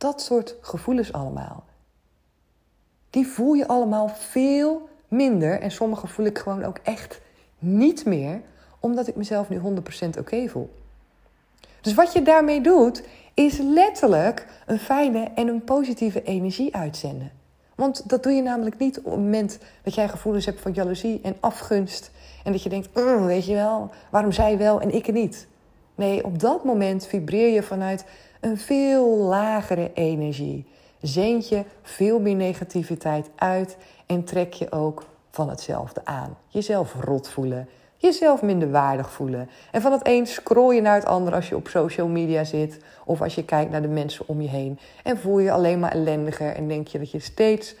Dat 0.00 0.22
soort 0.22 0.54
gevoelens 0.60 1.12
allemaal. 1.12 1.64
Die 3.10 3.26
voel 3.26 3.52
je 3.52 3.68
allemaal 3.68 4.08
veel 4.08 4.88
minder. 5.08 5.60
En 5.60 5.70
sommige 5.70 6.06
voel 6.06 6.26
ik 6.26 6.38
gewoon 6.38 6.64
ook 6.64 6.78
echt 6.82 7.20
niet 7.58 8.04
meer, 8.04 8.40
omdat 8.78 9.06
ik 9.06 9.16
mezelf 9.16 9.48
nu 9.48 9.60
100% 9.60 10.18
oké 10.18 10.48
voel. 10.48 10.70
Dus 11.80 11.94
wat 11.94 12.12
je 12.12 12.22
daarmee 12.22 12.60
doet, 12.60 13.02
is 13.34 13.58
letterlijk 13.58 14.46
een 14.66 14.78
fijne 14.78 15.30
en 15.34 15.48
een 15.48 15.64
positieve 15.64 16.22
energie 16.22 16.74
uitzenden. 16.74 17.32
Want 17.74 18.08
dat 18.08 18.22
doe 18.22 18.32
je 18.32 18.42
namelijk 18.42 18.78
niet 18.78 18.98
op 18.98 19.04
het 19.04 19.14
moment 19.14 19.58
dat 19.82 19.94
jij 19.94 20.08
gevoelens 20.08 20.46
hebt 20.46 20.60
van 20.60 20.72
jaloezie 20.72 21.20
en 21.22 21.36
afgunst. 21.40 22.10
En 22.44 22.52
dat 22.52 22.62
je 22.62 22.68
denkt, 22.68 22.88
mm, 22.94 23.24
weet 23.24 23.46
je 23.46 23.54
wel, 23.54 23.90
waarom 24.10 24.32
zij 24.32 24.58
wel 24.58 24.80
en 24.80 24.94
ik 24.94 25.12
niet? 25.12 25.46
Nee, 25.94 26.24
op 26.24 26.38
dat 26.38 26.64
moment 26.64 27.06
vibreer 27.06 27.52
je 27.52 27.62
vanuit 27.62 28.04
een 28.40 28.58
veel 28.58 29.16
lagere 29.16 29.90
energie. 29.94 30.66
Zend 31.00 31.48
je 31.48 31.64
veel 31.82 32.20
meer 32.20 32.34
negativiteit 32.34 33.30
uit 33.36 33.76
en 34.06 34.24
trek 34.24 34.52
je 34.52 34.72
ook 34.72 35.04
van 35.30 35.48
hetzelfde 35.48 36.00
aan. 36.04 36.36
Jezelf 36.48 36.94
rot 37.00 37.28
voelen, 37.28 37.68
jezelf 37.96 38.42
minder 38.42 38.70
waardig 38.70 39.12
voelen. 39.12 39.48
En 39.70 39.80
van 39.80 39.92
het 39.92 40.06
een 40.06 40.26
scroll 40.26 40.74
je 40.74 40.80
naar 40.80 40.94
het 40.94 41.04
ander 41.04 41.34
als 41.34 41.48
je 41.48 41.56
op 41.56 41.68
social 41.68 42.08
media 42.08 42.44
zit 42.44 42.78
of 43.04 43.22
als 43.22 43.34
je 43.34 43.44
kijkt 43.44 43.70
naar 43.70 43.82
de 43.82 43.88
mensen 43.88 44.28
om 44.28 44.40
je 44.40 44.48
heen. 44.48 44.78
En 45.02 45.18
voel 45.18 45.38
je 45.38 45.52
alleen 45.52 45.80
maar 45.80 45.92
ellendiger 45.92 46.54
en 46.54 46.68
denk 46.68 46.88
je 46.88 46.98
dat 46.98 47.10
je 47.10 47.20
steeds 47.20 47.74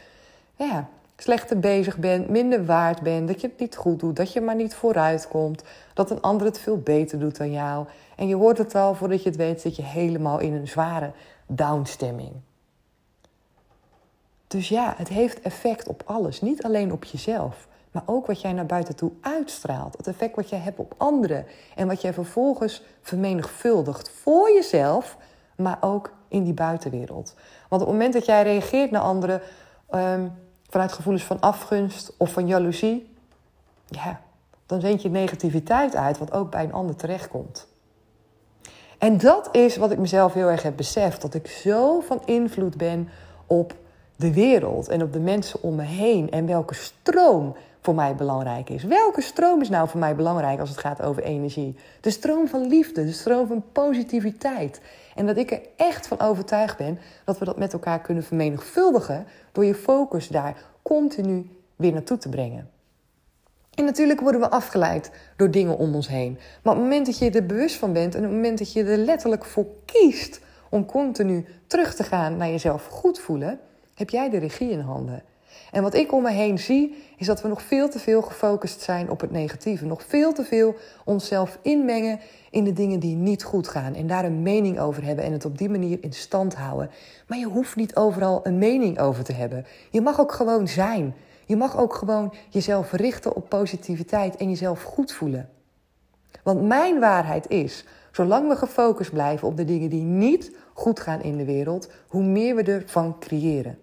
ja, 0.56 0.88
slechter 1.16 1.58
bezig 1.58 1.98
bent, 1.98 2.28
minder 2.28 2.64
waard 2.64 3.00
bent, 3.00 3.28
dat 3.28 3.40
je 3.40 3.46
het 3.46 3.58
niet 3.58 3.76
goed 3.76 4.00
doet, 4.00 4.16
dat 4.16 4.32
je 4.32 4.40
maar 4.40 4.54
niet 4.54 4.74
vooruit 4.74 5.28
komt, 5.28 5.62
dat 5.94 6.10
een 6.10 6.20
ander 6.20 6.46
het 6.46 6.58
veel 6.58 6.78
beter 6.78 7.18
doet 7.18 7.36
dan 7.36 7.52
jou. 7.52 7.86
En 8.20 8.28
je 8.28 8.34
hoort 8.34 8.58
het 8.58 8.74
al, 8.74 8.94
voordat 8.94 9.22
je 9.22 9.28
het 9.28 9.38
weet, 9.38 9.60
zit 9.60 9.76
je 9.76 9.82
helemaal 9.82 10.38
in 10.38 10.52
een 10.52 10.68
zware 10.68 11.12
downstemming. 11.46 12.32
Dus 14.46 14.68
ja, 14.68 14.94
het 14.96 15.08
heeft 15.08 15.40
effect 15.40 15.88
op 15.88 16.02
alles. 16.06 16.40
Niet 16.40 16.62
alleen 16.62 16.92
op 16.92 17.04
jezelf, 17.04 17.68
maar 17.90 18.02
ook 18.06 18.26
wat 18.26 18.40
jij 18.40 18.52
naar 18.52 18.66
buiten 18.66 18.96
toe 18.96 19.12
uitstraalt. 19.20 19.96
Het 19.96 20.06
effect 20.06 20.36
wat 20.36 20.48
jij 20.48 20.58
hebt 20.58 20.78
op 20.78 20.94
anderen. 20.96 21.46
En 21.74 21.86
wat 21.86 22.00
jij 22.00 22.12
vervolgens 22.12 22.82
vermenigvuldigt 23.02 24.10
voor 24.10 24.50
jezelf, 24.50 25.16
maar 25.56 25.78
ook 25.80 26.12
in 26.28 26.44
die 26.44 26.54
buitenwereld. 26.54 27.34
Want 27.68 27.82
op 27.82 27.88
het 27.88 27.96
moment 27.96 28.12
dat 28.12 28.26
jij 28.26 28.42
reageert 28.42 28.90
naar 28.90 29.02
anderen 29.02 29.40
ehm, 29.90 30.28
vanuit 30.68 30.92
gevoelens 30.92 31.24
van 31.24 31.40
afgunst 31.40 32.14
of 32.16 32.32
van 32.32 32.46
jaloezie, 32.46 33.14
ja, 33.86 34.20
dan 34.66 34.80
zend 34.80 35.02
je 35.02 35.10
negativiteit 35.10 35.96
uit, 35.96 36.18
wat 36.18 36.32
ook 36.32 36.50
bij 36.50 36.64
een 36.64 36.72
ander 36.72 36.96
terechtkomt. 36.96 37.68
En 39.00 39.18
dat 39.18 39.48
is 39.52 39.76
wat 39.76 39.90
ik 39.90 39.98
mezelf 39.98 40.32
heel 40.34 40.48
erg 40.48 40.62
heb 40.62 40.76
beseft: 40.76 41.22
dat 41.22 41.34
ik 41.34 41.46
zo 41.46 42.00
van 42.00 42.22
invloed 42.24 42.76
ben 42.76 43.08
op 43.46 43.74
de 44.16 44.32
wereld 44.32 44.88
en 44.88 45.02
op 45.02 45.12
de 45.12 45.20
mensen 45.20 45.62
om 45.62 45.74
me 45.74 45.82
heen 45.82 46.30
en 46.30 46.46
welke 46.46 46.74
stroom 46.74 47.56
voor 47.80 47.94
mij 47.94 48.14
belangrijk 48.14 48.70
is. 48.70 48.84
Welke 48.84 49.20
stroom 49.20 49.60
is 49.60 49.68
nou 49.68 49.88
voor 49.88 50.00
mij 50.00 50.16
belangrijk 50.16 50.60
als 50.60 50.68
het 50.68 50.78
gaat 50.78 51.02
over 51.02 51.22
energie? 51.22 51.76
De 52.00 52.10
stroom 52.10 52.48
van 52.48 52.66
liefde, 52.66 53.04
de 53.04 53.12
stroom 53.12 53.46
van 53.46 53.64
positiviteit. 53.72 54.80
En 55.14 55.26
dat 55.26 55.36
ik 55.36 55.50
er 55.50 55.60
echt 55.76 56.06
van 56.06 56.20
overtuigd 56.20 56.76
ben 56.76 56.98
dat 57.24 57.38
we 57.38 57.44
dat 57.44 57.58
met 57.58 57.72
elkaar 57.72 58.00
kunnen 58.00 58.24
vermenigvuldigen 58.24 59.26
door 59.52 59.64
je 59.64 59.74
focus 59.74 60.28
daar 60.28 60.56
continu 60.82 61.50
weer 61.76 61.92
naartoe 61.92 62.18
te 62.18 62.28
brengen. 62.28 62.70
En 63.74 63.84
natuurlijk 63.84 64.20
worden 64.20 64.40
we 64.40 64.50
afgeleid 64.50 65.10
door 65.36 65.50
dingen 65.50 65.78
om 65.78 65.94
ons 65.94 66.08
heen. 66.08 66.38
Maar 66.62 66.72
op 66.72 66.80
het 66.80 66.88
moment 66.88 67.06
dat 67.06 67.18
je 67.18 67.30
er 67.30 67.46
bewust 67.46 67.76
van 67.76 67.92
bent 67.92 68.14
en 68.14 68.20
op 68.20 68.26
het 68.26 68.34
moment 68.34 68.58
dat 68.58 68.72
je 68.72 68.84
er 68.84 68.96
letterlijk 68.96 69.44
voor 69.44 69.66
kiest 69.84 70.40
om 70.68 70.86
continu 70.86 71.44
terug 71.66 71.94
te 71.94 72.02
gaan 72.02 72.36
naar 72.36 72.48
jezelf 72.48 72.86
goed 72.86 73.20
voelen, 73.20 73.58
heb 73.94 74.10
jij 74.10 74.30
de 74.30 74.38
regie 74.38 74.70
in 74.70 74.80
handen. 74.80 75.22
En 75.70 75.82
wat 75.82 75.94
ik 75.94 76.12
om 76.12 76.22
me 76.22 76.30
heen 76.30 76.58
zie, 76.58 76.96
is 77.16 77.26
dat 77.26 77.42
we 77.42 77.48
nog 77.48 77.62
veel 77.62 77.88
te 77.88 77.98
veel 77.98 78.22
gefocust 78.22 78.80
zijn 78.80 79.10
op 79.10 79.20
het 79.20 79.30
negatieve. 79.30 79.86
Nog 79.86 80.04
veel 80.06 80.32
te 80.32 80.44
veel 80.44 80.74
onszelf 81.04 81.58
inmengen 81.62 82.20
in 82.50 82.64
de 82.64 82.72
dingen 82.72 83.00
die 83.00 83.16
niet 83.16 83.42
goed 83.42 83.68
gaan. 83.68 83.94
En 83.94 84.06
daar 84.06 84.24
een 84.24 84.42
mening 84.42 84.80
over 84.80 85.04
hebben 85.04 85.24
en 85.24 85.32
het 85.32 85.44
op 85.44 85.58
die 85.58 85.68
manier 85.68 85.98
in 86.00 86.12
stand 86.12 86.54
houden. 86.54 86.90
Maar 87.26 87.38
je 87.38 87.46
hoeft 87.46 87.76
niet 87.76 87.96
overal 87.96 88.40
een 88.42 88.58
mening 88.58 88.98
over 88.98 89.24
te 89.24 89.32
hebben. 89.32 89.66
Je 89.90 90.00
mag 90.00 90.20
ook 90.20 90.32
gewoon 90.32 90.68
zijn. 90.68 91.14
Je 91.50 91.56
mag 91.56 91.78
ook 91.78 91.94
gewoon 91.94 92.32
jezelf 92.48 92.92
richten 92.92 93.34
op 93.34 93.48
positiviteit 93.48 94.36
en 94.36 94.48
jezelf 94.48 94.82
goed 94.82 95.12
voelen. 95.12 95.50
Want 96.42 96.62
mijn 96.62 97.00
waarheid 97.00 97.48
is, 97.48 97.84
zolang 98.12 98.48
we 98.48 98.56
gefocust 98.56 99.12
blijven 99.12 99.48
op 99.48 99.56
de 99.56 99.64
dingen 99.64 99.90
die 99.90 100.02
niet 100.02 100.56
goed 100.72 101.00
gaan 101.00 101.22
in 101.22 101.36
de 101.36 101.44
wereld, 101.44 101.90
hoe 102.08 102.22
meer 102.22 102.54
we 102.54 102.62
ervan 102.62 103.18
creëren. 103.18 103.78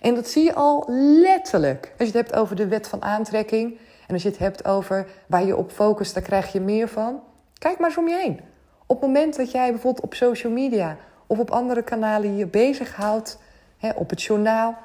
En 0.00 0.14
dat 0.14 0.28
zie 0.28 0.44
je 0.44 0.54
al 0.54 0.84
letterlijk. 1.20 1.94
Als 1.98 2.08
je 2.08 2.18
het 2.18 2.26
hebt 2.26 2.40
over 2.40 2.56
de 2.56 2.68
wet 2.68 2.88
van 2.88 3.02
aantrekking 3.02 3.78
en 4.06 4.14
als 4.14 4.22
je 4.22 4.28
het 4.28 4.38
hebt 4.38 4.64
over 4.64 5.06
waar 5.26 5.44
je 5.44 5.56
op 5.56 5.70
focust, 5.70 6.14
daar 6.14 6.22
krijg 6.22 6.52
je 6.52 6.60
meer 6.60 6.88
van. 6.88 7.20
Kijk 7.58 7.78
maar 7.78 7.88
eens 7.88 7.98
om 7.98 8.08
je 8.08 8.16
heen. 8.16 8.40
Op 8.86 9.00
het 9.00 9.06
moment 9.06 9.36
dat 9.36 9.50
jij 9.50 9.70
bijvoorbeeld 9.70 10.04
op 10.04 10.14
social 10.14 10.52
media 10.52 10.96
of 11.26 11.38
op 11.38 11.50
andere 11.50 11.82
kanalen 11.82 12.36
je 12.36 12.46
bezighoudt, 12.46 13.38
op 13.96 14.10
het 14.10 14.22
journaal, 14.22 14.76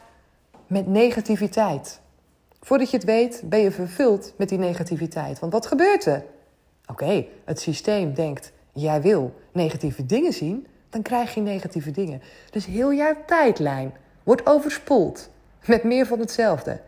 met 0.72 0.88
negativiteit. 0.88 2.00
Voordat 2.62 2.90
je 2.92 2.98
het 2.98 3.06
weet, 3.06 3.42
ben 3.46 3.60
je 3.60 3.72
vervuld 3.72 4.34
met 4.38 4.50
die 4.50 4.58
negativiteit. 4.58 5.40
Want 5.40 5.54
wat 5.54 5.66
gebeurt 5.66 6.06
er? 6.06 6.24
Oké, 6.88 7.26
het 7.46 7.60
systeem 7.60 8.14
denkt, 8.14 8.52
jij 8.72 9.02
wil 9.02 9.34
negatieve 9.52 10.06
dingen 10.06 10.34
zien, 10.34 10.68
dan 10.90 11.02
krijg 11.02 11.34
je 11.34 11.42
negatieve 11.42 11.92
dingen. 11.92 12.22
Dus 12.52 12.66
heel 12.66 12.94
jouw 12.94 13.16
tijdlijn 13.26 13.94
wordt 14.24 14.46
overspoeld 14.46 15.30
met 15.66 15.84
meer 15.84 16.06
van 16.06 16.20
hetzelfde. 16.20 16.80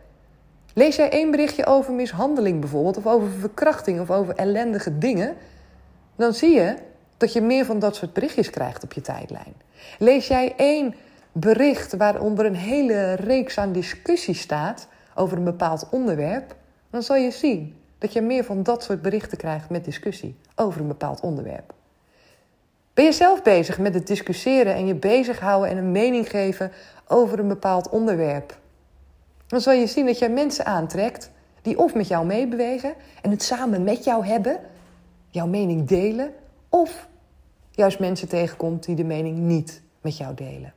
Lees 0.74 0.96
jij 0.96 1.10
één 1.10 1.30
berichtje 1.30 1.66
over 1.66 1.92
mishandeling 1.92 2.60
bijvoorbeeld, 2.60 2.96
of 2.96 3.06
over 3.06 3.30
verkrachting 3.30 4.00
of 4.00 4.10
over 4.10 4.34
ellendige 4.34 4.98
dingen, 4.98 5.36
dan 6.16 6.34
zie 6.34 6.54
je 6.54 6.76
dat 7.16 7.32
je 7.32 7.40
meer 7.40 7.64
van 7.64 7.78
dat 7.78 7.96
soort 7.96 8.12
berichtjes 8.12 8.50
krijgt 8.50 8.84
op 8.84 8.92
je 8.92 9.00
tijdlijn. 9.00 9.54
Lees 9.98 10.26
jij 10.26 10.54
één 10.56 10.94
bericht 11.36 11.96
waaronder 11.96 12.46
een 12.46 12.56
hele 12.56 13.14
reeks 13.14 13.58
aan 13.58 13.72
discussie 13.72 14.34
staat 14.34 14.88
over 15.14 15.36
een 15.36 15.44
bepaald 15.44 15.88
onderwerp, 15.90 16.56
dan 16.90 17.02
zal 17.02 17.16
je 17.16 17.30
zien 17.30 17.76
dat 17.98 18.12
je 18.12 18.20
meer 18.20 18.44
van 18.44 18.62
dat 18.62 18.82
soort 18.82 19.02
berichten 19.02 19.38
krijgt 19.38 19.70
met 19.70 19.84
discussie 19.84 20.36
over 20.54 20.80
een 20.80 20.88
bepaald 20.88 21.20
onderwerp. 21.20 21.74
Ben 22.94 23.04
je 23.04 23.12
zelf 23.12 23.42
bezig 23.42 23.78
met 23.78 23.94
het 23.94 24.06
discussiëren 24.06 24.74
en 24.74 24.86
je 24.86 24.94
bezighouden 24.94 25.70
en 25.70 25.76
een 25.76 25.92
mening 25.92 26.30
geven 26.30 26.72
over 27.06 27.38
een 27.38 27.48
bepaald 27.48 27.88
onderwerp? 27.88 28.58
Dan 29.46 29.60
zal 29.60 29.72
je 29.72 29.86
zien 29.86 30.06
dat 30.06 30.18
jij 30.18 30.30
mensen 30.30 30.66
aantrekt 30.66 31.30
die 31.62 31.78
of 31.78 31.94
met 31.94 32.08
jou 32.08 32.26
meebewegen 32.26 32.94
en 33.22 33.30
het 33.30 33.42
samen 33.42 33.84
met 33.84 34.04
jou 34.04 34.26
hebben, 34.26 34.60
jouw 35.30 35.46
mening 35.46 35.88
delen, 35.88 36.32
of 36.68 37.08
juist 37.70 37.98
mensen 37.98 38.28
tegenkomt 38.28 38.84
die 38.84 38.96
de 38.96 39.04
mening 39.04 39.38
niet 39.38 39.82
met 40.00 40.16
jou 40.16 40.34
delen. 40.34 40.72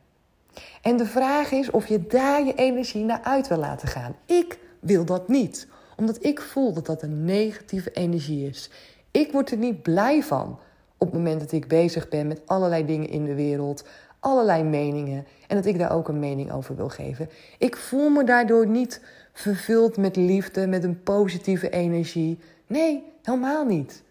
En 0.81 0.97
de 0.97 1.05
vraag 1.05 1.51
is 1.51 1.71
of 1.71 1.87
je 1.87 2.07
daar 2.07 2.45
je 2.45 2.53
energie 2.55 3.03
naar 3.03 3.21
uit 3.23 3.47
wil 3.47 3.57
laten 3.57 3.87
gaan. 3.87 4.15
Ik 4.25 4.59
wil 4.79 5.05
dat 5.05 5.27
niet, 5.27 5.67
omdat 5.95 6.23
ik 6.25 6.41
voel 6.41 6.73
dat 6.73 6.85
dat 6.85 7.01
een 7.01 7.25
negatieve 7.25 7.91
energie 7.91 8.47
is. 8.47 8.69
Ik 9.11 9.31
word 9.31 9.51
er 9.51 9.57
niet 9.57 9.81
blij 9.81 10.23
van 10.23 10.59
op 10.97 11.07
het 11.07 11.17
moment 11.17 11.39
dat 11.39 11.51
ik 11.51 11.67
bezig 11.67 12.09
ben 12.09 12.27
met 12.27 12.41
allerlei 12.45 12.85
dingen 12.85 13.09
in 13.09 13.25
de 13.25 13.35
wereld, 13.35 13.83
allerlei 14.19 14.63
meningen 14.63 15.25
en 15.47 15.55
dat 15.55 15.65
ik 15.65 15.77
daar 15.77 15.91
ook 15.91 16.07
een 16.07 16.19
mening 16.19 16.51
over 16.51 16.75
wil 16.75 16.89
geven. 16.89 17.29
Ik 17.57 17.77
voel 17.77 18.09
me 18.09 18.23
daardoor 18.23 18.67
niet 18.67 19.01
vervuld 19.33 19.97
met 19.97 20.15
liefde, 20.15 20.67
met 20.67 20.83
een 20.83 21.03
positieve 21.03 21.69
energie. 21.69 22.39
Nee, 22.67 23.03
helemaal 23.23 23.65
niet. 23.65 24.03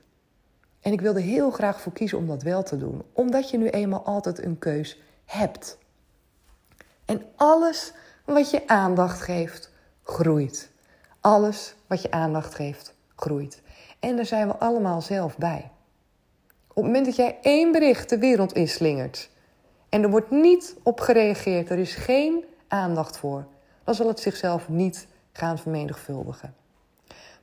En 0.80 0.92
ik 0.92 1.00
wilde 1.00 1.20
heel 1.20 1.50
graag 1.50 1.80
voor 1.80 1.92
kiezen 1.92 2.18
om 2.18 2.26
dat 2.26 2.42
wel 2.42 2.62
te 2.62 2.76
doen, 2.76 3.02
omdat 3.12 3.50
je 3.50 3.58
nu 3.58 3.68
eenmaal 3.68 4.04
altijd 4.04 4.44
een 4.44 4.58
keus 4.58 4.98
hebt. 5.24 5.78
En 7.06 7.22
alles 7.36 7.92
wat 8.24 8.50
je 8.50 8.68
aandacht 8.68 9.20
geeft, 9.20 9.72
groeit. 10.02 10.70
Alles 11.20 11.74
wat 11.86 12.02
je 12.02 12.10
aandacht 12.10 12.54
geeft, 12.54 12.94
groeit. 13.16 13.62
En 14.00 14.16
daar 14.16 14.26
zijn 14.26 14.48
we 14.48 14.56
allemaal 14.56 15.00
zelf 15.00 15.38
bij. 15.38 15.70
Op 16.68 16.76
het 16.76 16.84
moment 16.84 17.06
dat 17.06 17.16
jij 17.16 17.38
één 17.42 17.72
bericht 17.72 18.08
de 18.08 18.18
wereld 18.18 18.52
inslingert 18.52 19.30
en 19.88 20.02
er 20.02 20.10
wordt 20.10 20.30
niet 20.30 20.76
op 20.82 21.00
gereageerd, 21.00 21.70
er 21.70 21.78
is 21.78 21.94
geen 21.94 22.44
aandacht 22.68 23.16
voor, 23.18 23.46
dan 23.84 23.94
zal 23.94 24.08
het 24.08 24.20
zichzelf 24.20 24.68
niet 24.68 25.06
gaan 25.32 25.58
vermenigvuldigen. 25.58 26.54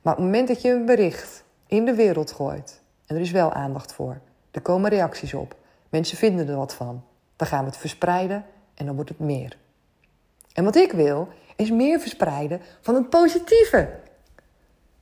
Maar 0.02 0.12
op 0.12 0.18
het 0.18 0.26
moment 0.26 0.48
dat 0.48 0.62
je 0.62 0.70
een 0.70 0.84
bericht 0.84 1.44
in 1.66 1.84
de 1.84 1.94
wereld 1.94 2.32
gooit 2.32 2.82
en 3.06 3.16
er 3.16 3.22
is 3.22 3.30
wel 3.30 3.52
aandacht 3.52 3.92
voor, 3.92 4.20
er 4.50 4.60
komen 4.60 4.90
reacties 4.90 5.34
op, 5.34 5.56
mensen 5.88 6.16
vinden 6.16 6.48
er 6.48 6.56
wat 6.56 6.74
van, 6.74 7.04
dan 7.36 7.46
gaan 7.46 7.64
we 7.64 7.70
het 7.70 7.76
verspreiden 7.76 8.44
en 8.74 8.86
dan 8.86 8.94
wordt 8.94 9.10
het 9.10 9.18
meer. 9.18 9.56
En 10.52 10.64
wat 10.64 10.76
ik 10.76 10.92
wil, 10.92 11.28
is 11.56 11.70
meer 11.70 12.00
verspreiden 12.00 12.60
van 12.80 12.94
het 12.94 13.10
positieve. 13.10 13.88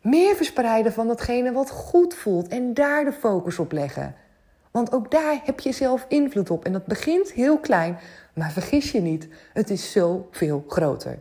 Meer 0.00 0.36
verspreiden 0.36 0.92
van 0.92 1.06
datgene 1.06 1.52
wat 1.52 1.70
goed 1.70 2.14
voelt 2.14 2.48
en 2.48 2.74
daar 2.74 3.04
de 3.04 3.12
focus 3.12 3.58
op 3.58 3.72
leggen. 3.72 4.14
Want 4.70 4.92
ook 4.92 5.10
daar 5.10 5.40
heb 5.44 5.60
je 5.60 5.72
zelf 5.72 6.04
invloed 6.08 6.50
op. 6.50 6.64
En 6.64 6.72
dat 6.72 6.86
begint 6.86 7.32
heel 7.32 7.58
klein, 7.58 7.98
maar 8.34 8.50
vergis 8.50 8.92
je 8.92 9.00
niet, 9.00 9.28
het 9.52 9.70
is 9.70 9.92
zoveel 9.92 10.64
groter. 10.68 11.18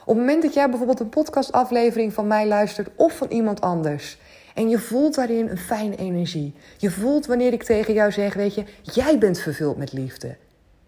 Op 0.00 0.16
het 0.16 0.16
moment 0.16 0.42
dat 0.42 0.54
jij 0.54 0.68
bijvoorbeeld 0.68 1.00
een 1.00 1.08
podcastaflevering 1.08 2.12
van 2.12 2.26
mij 2.26 2.46
luistert 2.46 2.88
of 2.96 3.16
van 3.16 3.28
iemand 3.28 3.60
anders. 3.60 4.18
En 4.54 4.68
je 4.68 4.78
voelt 4.78 5.14
daarin 5.14 5.48
een 5.48 5.58
fijne 5.58 5.96
energie. 5.96 6.54
Je 6.76 6.90
voelt 6.90 7.26
wanneer 7.26 7.52
ik 7.52 7.62
tegen 7.62 7.94
jou 7.94 8.12
zeg, 8.12 8.34
weet 8.34 8.54
je, 8.54 8.64
jij 8.82 9.18
bent 9.18 9.38
vervuld 9.38 9.76
met 9.76 9.92
liefde. 9.92 10.36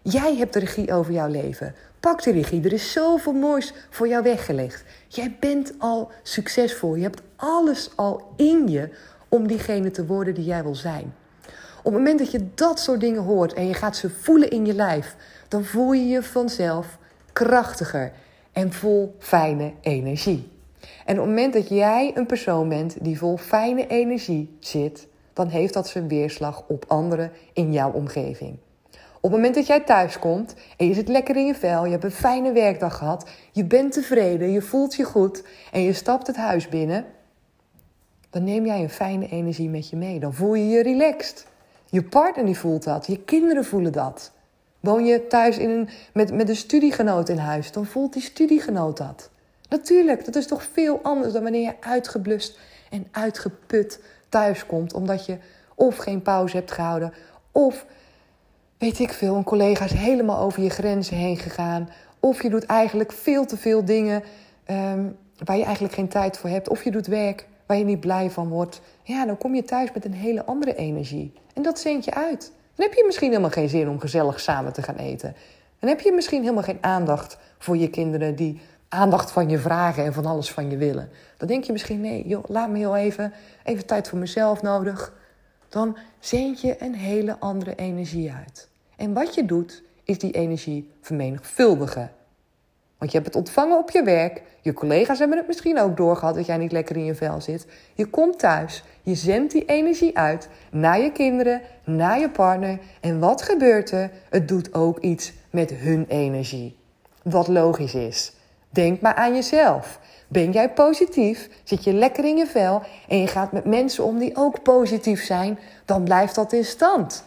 Jij 0.05 0.35
hebt 0.35 0.53
de 0.53 0.59
regie 0.59 0.93
over 0.93 1.13
jouw 1.13 1.27
leven. 1.27 1.75
Pak 1.99 2.23
de 2.23 2.31
regie. 2.31 2.63
Er 2.63 2.73
is 2.73 2.91
zoveel 2.91 3.33
moois 3.33 3.73
voor 3.89 4.07
jou 4.07 4.23
weggelegd. 4.23 4.83
Jij 5.07 5.35
bent 5.39 5.73
al 5.77 6.11
succesvol. 6.23 6.95
Je 6.95 7.01
hebt 7.01 7.21
alles 7.35 7.89
al 7.95 8.33
in 8.35 8.67
je 8.67 8.89
om 9.29 9.47
diegene 9.47 9.91
te 9.91 10.05
worden 10.05 10.33
die 10.33 10.45
jij 10.45 10.63
wil 10.63 10.75
zijn. 10.75 11.13
Op 11.77 11.83
het 11.83 11.93
moment 11.93 12.19
dat 12.19 12.31
je 12.31 12.47
dat 12.55 12.79
soort 12.79 12.99
dingen 12.99 13.23
hoort 13.23 13.53
en 13.53 13.67
je 13.67 13.73
gaat 13.73 13.95
ze 13.95 14.09
voelen 14.09 14.49
in 14.49 14.65
je 14.65 14.73
lijf, 14.73 15.15
dan 15.47 15.63
voel 15.63 15.91
je 15.91 16.07
je 16.07 16.23
vanzelf 16.23 16.97
krachtiger 17.33 18.11
en 18.51 18.73
vol 18.73 19.15
fijne 19.19 19.73
energie. 19.81 20.51
En 21.05 21.15
op 21.15 21.25
het 21.25 21.35
moment 21.35 21.53
dat 21.53 21.69
jij 21.69 22.11
een 22.15 22.25
persoon 22.25 22.69
bent 22.69 22.95
die 23.01 23.17
vol 23.17 23.37
fijne 23.37 23.87
energie 23.87 24.57
zit, 24.59 25.07
dan 25.33 25.47
heeft 25.47 25.73
dat 25.73 25.87
zijn 25.87 26.07
weerslag 26.07 26.63
op 26.67 26.85
anderen 26.87 27.31
in 27.53 27.71
jouw 27.71 27.91
omgeving. 27.91 28.57
Op 29.23 29.31
het 29.31 29.39
moment 29.39 29.55
dat 29.55 29.67
jij 29.67 29.79
thuis 29.79 30.19
komt 30.19 30.55
en 30.77 30.87
je 30.87 30.93
zit 30.93 31.07
lekker 31.07 31.35
in 31.35 31.45
je 31.45 31.55
vel, 31.55 31.85
je 31.85 31.91
hebt 31.91 32.03
een 32.03 32.11
fijne 32.11 32.51
werkdag 32.51 32.97
gehad, 32.97 33.29
je 33.51 33.65
bent 33.65 33.91
tevreden, 33.91 34.51
je 34.51 34.61
voelt 34.61 34.95
je 34.95 35.03
goed 35.03 35.43
en 35.71 35.81
je 35.81 35.93
stapt 35.93 36.27
het 36.27 36.35
huis 36.35 36.69
binnen, 36.69 37.05
dan 38.29 38.43
neem 38.43 38.65
jij 38.65 38.81
een 38.81 38.89
fijne 38.89 39.27
energie 39.27 39.69
met 39.69 39.89
je 39.89 39.95
mee. 39.95 40.19
Dan 40.19 40.33
voel 40.33 40.53
je 40.53 40.67
je 40.67 40.81
relaxed. 40.81 41.47
Je 41.89 42.03
partner 42.03 42.45
die 42.45 42.57
voelt 42.57 42.83
dat, 42.83 43.07
je 43.07 43.19
kinderen 43.19 43.65
voelen 43.65 43.91
dat. 43.91 44.31
Woon 44.79 45.05
je 45.05 45.27
thuis 45.27 45.57
in 45.57 45.69
een, 45.69 45.89
met, 46.13 46.33
met 46.33 46.49
een 46.49 46.55
studiegenoot 46.55 47.29
in 47.29 47.37
huis, 47.37 47.71
dan 47.71 47.85
voelt 47.85 48.13
die 48.13 48.21
studiegenoot 48.21 48.97
dat. 48.97 49.29
Natuurlijk, 49.69 50.25
dat 50.25 50.35
is 50.35 50.47
toch 50.47 50.63
veel 50.63 50.99
anders 51.03 51.33
dan 51.33 51.43
wanneer 51.43 51.61
je 51.61 51.75
uitgeblust 51.79 52.59
en 52.89 53.07
uitgeput 53.11 53.99
thuis 54.29 54.65
komt, 54.65 54.93
omdat 54.93 55.25
je 55.25 55.37
of 55.75 55.97
geen 55.97 56.21
pauze 56.21 56.55
hebt 56.55 56.71
gehouden, 56.71 57.13
of 57.51 57.85
weet 58.77 58.99
ik 58.99 59.13
veel, 59.13 59.35
een 59.35 59.43
collega 59.43 59.85
is 59.85 59.91
helemaal 59.91 60.39
over 60.39 60.63
je 60.63 60.69
grenzen 60.69 61.17
heen 61.17 61.37
gegaan, 61.37 61.89
of 62.19 62.41
je 62.41 62.49
doet 62.49 62.65
eigenlijk 62.65 63.11
veel 63.11 63.45
te 63.45 63.57
veel 63.57 63.85
dingen 63.85 64.23
ehm, 64.63 65.09
waar 65.43 65.57
je 65.57 65.63
eigenlijk 65.63 65.93
geen 65.93 66.07
tijd 66.07 66.37
voor 66.37 66.49
hebt, 66.49 66.69
of 66.69 66.83
je 66.83 66.91
doet 66.91 67.07
werk 67.07 67.47
waar 67.65 67.77
je 67.77 67.83
niet 67.83 67.99
blij 67.99 68.29
van 68.29 68.49
wordt. 68.49 68.81
Ja, 69.03 69.25
dan 69.25 69.37
kom 69.37 69.55
je 69.55 69.63
thuis 69.63 69.91
met 69.93 70.05
een 70.05 70.13
hele 70.13 70.45
andere 70.45 70.75
energie. 70.75 71.33
En 71.53 71.61
dat 71.61 71.79
zendt 71.79 72.05
je 72.05 72.13
uit. 72.13 72.51
Dan 72.75 72.85
heb 72.85 72.93
je 72.93 73.03
misschien 73.05 73.29
helemaal 73.29 73.49
geen 73.49 73.69
zin 73.69 73.89
om 73.89 73.99
gezellig 73.99 74.39
samen 74.39 74.73
te 74.73 74.81
gaan 74.81 74.95
eten. 74.95 75.35
Dan 75.79 75.89
heb 75.89 75.99
je 75.99 76.11
misschien 76.11 76.41
helemaal 76.41 76.63
geen 76.63 76.77
aandacht 76.81 77.37
voor 77.57 77.77
je 77.77 77.89
kinderen 77.89 78.35
die 78.35 78.61
aandacht 78.89 79.31
van 79.31 79.49
je 79.49 79.59
vragen 79.59 80.03
en 80.03 80.13
van 80.13 80.25
alles 80.25 80.51
van 80.51 80.69
je 80.69 80.77
willen. 80.77 81.09
Dan 81.37 81.47
denk 81.47 81.63
je 81.63 81.71
misschien, 81.71 82.01
nee, 82.01 82.27
joh, 82.27 82.43
laat 82.47 82.69
me 82.69 82.77
heel 82.77 82.95
even, 82.95 83.33
even 83.63 83.85
tijd 83.85 84.09
voor 84.09 84.19
mezelf 84.19 84.61
nodig. 84.61 85.13
Dan 85.73 85.97
zend 86.19 86.61
je 86.61 86.75
een 86.79 86.95
hele 86.95 87.39
andere 87.39 87.75
energie 87.75 88.31
uit. 88.31 88.69
En 88.95 89.13
wat 89.13 89.35
je 89.35 89.45
doet, 89.45 89.83
is 90.03 90.17
die 90.17 90.31
energie 90.31 90.89
vermenigvuldigen. 91.01 92.11
Want 92.97 93.11
je 93.11 93.17
hebt 93.17 93.29
het 93.33 93.35
ontvangen 93.35 93.77
op 93.77 93.89
je 93.89 94.03
werk. 94.03 94.41
Je 94.61 94.73
collega's 94.73 95.19
hebben 95.19 95.37
het 95.37 95.47
misschien 95.47 95.79
ook 95.79 95.97
doorgehad 95.97 96.35
dat 96.35 96.45
jij 96.45 96.57
niet 96.57 96.71
lekker 96.71 96.95
in 96.95 97.05
je 97.05 97.15
vel 97.15 97.41
zit. 97.41 97.67
Je 97.93 98.05
komt 98.05 98.39
thuis. 98.39 98.83
Je 99.01 99.15
zendt 99.15 99.51
die 99.51 99.65
energie 99.65 100.17
uit 100.17 100.49
naar 100.71 100.99
je 101.01 101.11
kinderen, 101.11 101.61
naar 101.83 102.19
je 102.19 102.29
partner. 102.29 102.79
En 103.01 103.19
wat 103.19 103.41
gebeurt 103.41 103.91
er? 103.91 104.11
Het 104.29 104.47
doet 104.47 104.73
ook 104.73 104.99
iets 104.99 105.33
met 105.49 105.71
hun 105.71 106.05
energie. 106.07 106.77
Wat 107.23 107.47
logisch 107.47 107.95
is. 107.95 108.33
Denk 108.69 109.01
maar 109.01 109.15
aan 109.15 109.33
jezelf. 109.33 109.99
Ben 110.33 110.51
jij 110.51 110.69
positief? 110.69 111.49
Zit 111.63 111.83
je 111.83 111.93
lekker 111.93 112.25
in 112.25 112.37
je 112.37 112.45
vel 112.45 112.81
en 113.07 113.17
je 113.17 113.27
gaat 113.27 113.51
met 113.51 113.65
mensen 113.65 114.03
om 114.03 114.17
die 114.17 114.35
ook 114.35 114.63
positief 114.63 115.23
zijn? 115.23 115.59
Dan 115.85 116.03
blijft 116.03 116.35
dat 116.35 116.53
in 116.53 116.65
stand. 116.65 117.23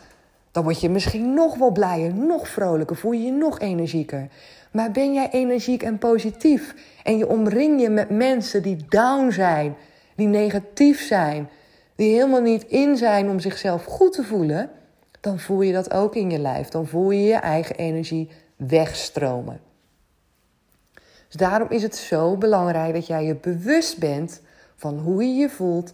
Dan 0.51 0.63
word 0.63 0.81
je 0.81 0.89
misschien 0.89 1.35
nog 1.35 1.57
wel 1.57 1.71
blijer, 1.71 2.15
nog 2.15 2.49
vrolijker, 2.49 2.97
voel 2.97 3.13
je 3.13 3.25
je 3.25 3.33
nog 3.33 3.59
energieker. 3.59 4.29
Maar 4.71 4.91
ben 4.91 5.13
jij 5.13 5.31
energiek 5.31 5.83
en 5.83 5.99
positief 5.99 6.75
en 7.03 7.19
je 7.19 7.29
omring 7.29 7.81
je 7.81 7.89
met 7.89 8.11
mensen 8.11 8.63
die 8.63 8.77
down 8.89 9.31
zijn, 9.31 9.77
die 10.15 10.29
negatief 10.29 11.03
zijn, 11.03 11.49
die 11.95 12.15
helemaal 12.15 12.41
niet 12.41 12.65
in 12.65 12.97
zijn 12.97 13.31
om 13.31 13.41
zichzelf 13.41 13.85
goed 13.85 14.13
te 14.13 14.25
voelen, 14.25 14.71
dan 15.21 15.39
voel 15.39 15.61
je 15.61 15.73
dat 15.73 15.93
ook 15.93 16.15
in 16.15 16.31
je 16.31 16.39
lijf. 16.39 16.69
Dan 16.69 16.87
voel 16.87 17.11
je 17.11 17.23
je 17.23 17.35
eigen 17.35 17.77
energie 17.77 18.29
wegstromen. 18.57 19.66
Dus 21.37 21.49
daarom 21.49 21.71
is 21.71 21.83
het 21.83 21.97
zo 21.97 22.37
belangrijk 22.37 22.95
dat 22.95 23.07
jij 23.07 23.25
je 23.25 23.35
bewust 23.35 23.99
bent 23.99 24.41
van 24.77 24.99
hoe 24.99 25.25
je 25.25 25.35
je 25.35 25.49
voelt 25.49 25.93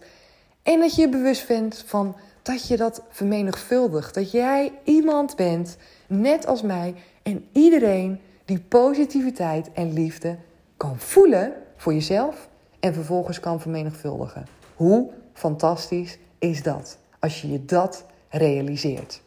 en 0.61 0.79
dat 0.79 0.95
je 0.95 1.01
je 1.01 1.09
bewust 1.09 1.47
bent 1.47 1.83
van 1.85 2.15
dat 2.41 2.67
je 2.67 2.77
dat 2.77 3.01
vermenigvuldigt. 3.09 4.13
Dat 4.13 4.31
jij 4.31 4.71
iemand 4.83 5.35
bent, 5.35 5.77
net 6.07 6.45
als 6.45 6.61
mij 6.61 6.95
en 7.23 7.45
iedereen 7.51 8.19
die 8.45 8.59
positiviteit 8.59 9.71
en 9.73 9.93
liefde 9.93 10.37
kan 10.77 10.99
voelen 10.99 11.53
voor 11.75 11.93
jezelf 11.93 12.49
en 12.79 12.93
vervolgens 12.93 13.39
kan 13.39 13.61
vermenigvuldigen. 13.61 14.45
Hoe 14.75 15.09
fantastisch 15.33 16.17
is 16.39 16.63
dat 16.63 16.97
als 17.19 17.41
je 17.41 17.51
je 17.51 17.65
dat 17.65 18.05
realiseert? 18.29 19.21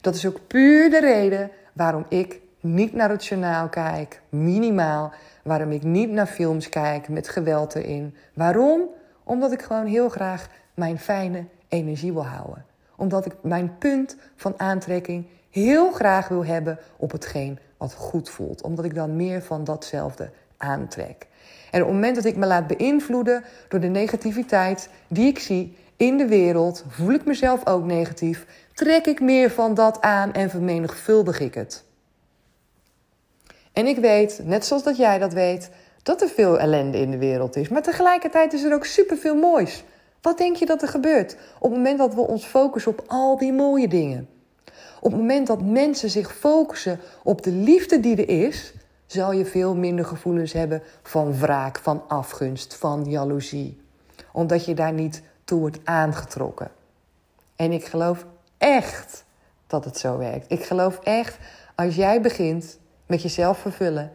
Dat 0.00 0.14
is 0.14 0.26
ook 0.26 0.46
puur 0.46 0.90
de 0.90 1.00
reden 1.00 1.50
waarom 1.72 2.06
ik 2.08 2.40
niet 2.64 2.92
naar 2.92 3.10
het 3.10 3.26
journaal 3.26 3.68
kijk, 3.68 4.20
minimaal. 4.28 5.12
Waarom 5.44 5.70
ik 5.70 5.82
niet 5.82 6.10
naar 6.10 6.26
films 6.26 6.68
kijk 6.68 7.08
met 7.08 7.28
geweld 7.28 7.74
erin. 7.74 8.14
Waarom? 8.34 8.80
Omdat 9.24 9.52
ik 9.52 9.62
gewoon 9.62 9.86
heel 9.86 10.08
graag 10.08 10.48
mijn 10.74 10.98
fijne 10.98 11.44
energie 11.68 12.12
wil 12.12 12.26
houden. 12.26 12.64
Omdat 12.96 13.26
ik 13.26 13.32
mijn 13.42 13.78
punt 13.78 14.16
van 14.36 14.54
aantrekking 14.56 15.26
heel 15.50 15.92
graag 15.92 16.28
wil 16.28 16.44
hebben 16.44 16.78
op 16.96 17.12
hetgeen 17.12 17.58
wat 17.76 17.94
goed 17.94 18.28
voelt. 18.28 18.62
Omdat 18.62 18.84
ik 18.84 18.94
dan 18.94 19.16
meer 19.16 19.42
van 19.42 19.64
datzelfde 19.64 20.30
aantrek. 20.56 21.26
En 21.70 21.80
op 21.80 21.86
het 21.86 21.94
moment 21.94 22.14
dat 22.14 22.24
ik 22.24 22.36
me 22.36 22.46
laat 22.46 22.66
beïnvloeden 22.66 23.44
door 23.68 23.80
de 23.80 23.88
negativiteit 23.88 24.88
die 25.08 25.26
ik 25.26 25.38
zie 25.38 25.76
in 25.96 26.16
de 26.16 26.26
wereld, 26.26 26.84
voel 26.88 27.12
ik 27.12 27.24
mezelf 27.24 27.66
ook 27.66 27.84
negatief, 27.84 28.46
trek 28.74 29.06
ik 29.06 29.20
meer 29.20 29.50
van 29.50 29.74
dat 29.74 30.00
aan 30.00 30.32
en 30.32 30.50
vermenigvuldig 30.50 31.40
ik 31.40 31.54
het. 31.54 31.84
En 33.74 33.86
ik 33.86 33.96
weet, 33.96 34.40
net 34.44 34.66
zoals 34.66 34.82
dat 34.82 34.96
jij 34.96 35.18
dat 35.18 35.32
weet, 35.32 35.70
dat 36.02 36.22
er 36.22 36.28
veel 36.28 36.58
ellende 36.58 36.98
in 36.98 37.10
de 37.10 37.18
wereld 37.18 37.56
is. 37.56 37.68
Maar 37.68 37.82
tegelijkertijd 37.82 38.52
is 38.52 38.62
er 38.62 38.74
ook 38.74 38.84
superveel 38.84 39.34
moois. 39.34 39.84
Wat 40.20 40.38
denk 40.38 40.56
je 40.56 40.66
dat 40.66 40.82
er 40.82 40.88
gebeurt 40.88 41.36
op 41.58 41.70
het 41.70 41.78
moment 41.78 41.98
dat 41.98 42.14
we 42.14 42.20
ons 42.20 42.44
focussen 42.44 42.92
op 42.92 43.04
al 43.06 43.38
die 43.38 43.52
mooie 43.52 43.88
dingen? 43.88 44.28
Op 45.00 45.10
het 45.10 45.20
moment 45.20 45.46
dat 45.46 45.62
mensen 45.62 46.10
zich 46.10 46.36
focussen 46.36 47.00
op 47.22 47.42
de 47.42 47.50
liefde 47.50 48.00
die 48.00 48.16
er 48.16 48.46
is, 48.46 48.74
zal 49.06 49.32
je 49.32 49.44
veel 49.44 49.74
minder 49.74 50.04
gevoelens 50.04 50.52
hebben 50.52 50.82
van 51.02 51.38
wraak, 51.38 51.78
van 51.78 52.02
afgunst, 52.08 52.74
van 52.74 53.04
jaloezie. 53.04 53.80
Omdat 54.32 54.64
je 54.64 54.74
daar 54.74 54.92
niet 54.92 55.22
toe 55.44 55.60
wordt 55.60 55.78
aangetrokken. 55.84 56.70
En 57.56 57.72
ik 57.72 57.84
geloof 57.84 58.26
echt 58.58 59.24
dat 59.66 59.84
het 59.84 59.98
zo 59.98 60.18
werkt. 60.18 60.50
Ik 60.52 60.64
geloof 60.64 60.98
echt, 61.02 61.38
als 61.74 61.94
jij 61.94 62.20
begint 62.20 62.78
met 63.06 63.22
jezelf 63.22 63.58
vervullen, 63.58 64.12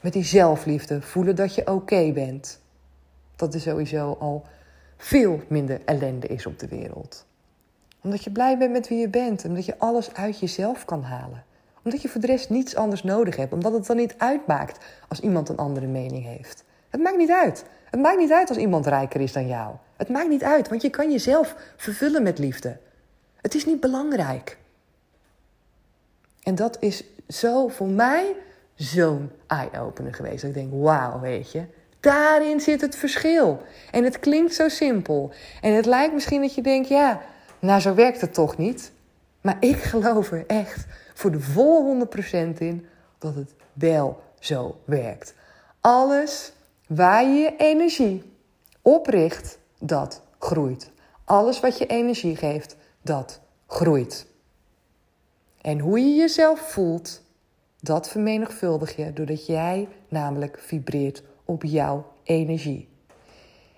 met 0.00 0.12
die 0.12 0.24
zelfliefde, 0.24 1.02
voelen 1.02 1.36
dat 1.36 1.54
je 1.54 1.66
oké 1.66 2.12
bent, 2.12 2.60
dat 3.36 3.54
er 3.54 3.60
sowieso 3.60 4.16
al 4.20 4.44
veel 4.96 5.40
minder 5.48 5.80
ellende 5.84 6.26
is 6.26 6.46
op 6.46 6.58
de 6.58 6.68
wereld. 6.68 7.26
Omdat 8.02 8.24
je 8.24 8.30
blij 8.30 8.58
bent 8.58 8.72
met 8.72 8.88
wie 8.88 8.98
je 8.98 9.08
bent, 9.08 9.44
omdat 9.44 9.64
je 9.64 9.78
alles 9.78 10.14
uit 10.14 10.38
jezelf 10.38 10.84
kan 10.84 11.02
halen. 11.02 11.44
Omdat 11.82 12.02
je 12.02 12.08
voor 12.08 12.20
de 12.20 12.26
rest 12.26 12.50
niets 12.50 12.76
anders 12.76 13.02
nodig 13.02 13.36
hebt, 13.36 13.52
omdat 13.52 13.72
het 13.72 13.86
dan 13.86 13.96
niet 13.96 14.14
uitmaakt 14.18 14.84
als 15.08 15.20
iemand 15.20 15.48
een 15.48 15.56
andere 15.56 15.86
mening 15.86 16.24
heeft. 16.24 16.64
Het 16.88 17.00
maakt 17.00 17.16
niet 17.16 17.30
uit. 17.30 17.64
Het 17.90 18.00
maakt 18.00 18.18
niet 18.18 18.32
uit 18.32 18.48
als 18.48 18.58
iemand 18.58 18.86
rijker 18.86 19.20
is 19.20 19.32
dan 19.32 19.46
jou. 19.46 19.74
Het 19.96 20.08
maakt 20.08 20.28
niet 20.28 20.42
uit, 20.42 20.68
want 20.68 20.82
je 20.82 20.90
kan 20.90 21.10
jezelf 21.10 21.56
vervullen 21.76 22.22
met 22.22 22.38
liefde. 22.38 22.78
Het 23.36 23.54
is 23.54 23.66
niet 23.66 23.80
belangrijk. 23.80 24.58
En 26.42 26.54
dat 26.54 26.76
is 26.80 27.04
zo 27.28 27.68
voor 27.68 27.88
mij 27.88 28.36
zo'n 28.74 29.30
eye-opener 29.46 30.14
geweest. 30.14 30.40
Dat 30.40 30.50
ik 30.50 30.56
denk, 30.56 30.72
wauw, 30.72 31.20
weet 31.20 31.52
je. 31.52 31.64
Daarin 32.00 32.60
zit 32.60 32.80
het 32.80 32.96
verschil. 32.96 33.62
En 33.90 34.04
het 34.04 34.18
klinkt 34.18 34.54
zo 34.54 34.68
simpel. 34.68 35.32
En 35.60 35.72
het 35.72 35.86
lijkt 35.86 36.14
misschien 36.14 36.40
dat 36.40 36.54
je 36.54 36.62
denkt, 36.62 36.88
ja, 36.88 37.20
nou 37.58 37.80
zo 37.80 37.94
werkt 37.94 38.20
het 38.20 38.34
toch 38.34 38.56
niet. 38.56 38.92
Maar 39.40 39.56
ik 39.60 39.76
geloof 39.76 40.30
er 40.30 40.44
echt 40.46 40.86
voor 41.14 41.30
de 41.30 41.40
volle 41.40 42.06
100% 42.54 42.58
in 42.58 42.86
dat 43.18 43.34
het 43.34 43.54
wel 43.72 44.22
zo 44.38 44.80
werkt. 44.84 45.34
Alles 45.80 46.52
waar 46.86 47.24
je 47.24 47.38
je 47.38 47.54
energie 47.56 48.32
opricht, 48.82 49.58
dat 49.78 50.22
groeit. 50.38 50.90
Alles 51.24 51.60
wat 51.60 51.78
je 51.78 51.86
energie 51.86 52.36
geeft, 52.36 52.76
dat 53.02 53.40
groeit. 53.66 54.26
En 55.60 55.78
hoe 55.78 55.98
je 55.98 56.14
jezelf 56.14 56.60
voelt, 56.60 57.22
dat 57.80 58.08
vermenigvuldig 58.08 58.96
je 58.96 59.12
doordat 59.12 59.46
jij 59.46 59.88
namelijk 60.08 60.58
vibreert 60.58 61.22
op 61.44 61.64
jouw 61.64 62.06
energie. 62.22 62.88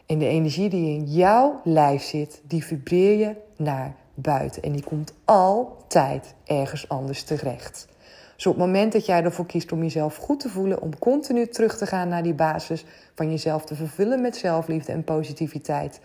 En 0.06 0.18
de 0.18 0.26
energie 0.26 0.68
die 0.68 0.98
in 0.98 1.04
jouw 1.04 1.60
lijf 1.64 2.02
zit, 2.02 2.40
die 2.46 2.64
vibreer 2.64 3.18
je 3.18 3.34
naar 3.56 3.94
buiten. 4.14 4.62
En 4.62 4.72
die 4.72 4.84
komt 4.84 5.12
altijd 5.24 6.34
ergens 6.44 6.88
anders 6.88 7.22
terecht. 7.22 7.88
Dus 8.36 8.46
op 8.46 8.56
het 8.56 8.64
moment 8.64 8.92
dat 8.92 9.06
jij 9.06 9.22
ervoor 9.22 9.46
kiest 9.46 9.72
om 9.72 9.82
jezelf 9.82 10.16
goed 10.16 10.40
te 10.40 10.48
voelen, 10.48 10.82
om 10.82 10.98
continu 10.98 11.46
terug 11.46 11.76
te 11.76 11.86
gaan 11.86 12.08
naar 12.08 12.22
die 12.22 12.34
basis 12.34 12.84
van 13.14 13.30
jezelf 13.30 13.64
te 13.64 13.74
vervullen 13.74 14.20
met 14.20 14.36
zelfliefde 14.36 14.92
en 14.92 15.04
positiviteit, 15.04 16.00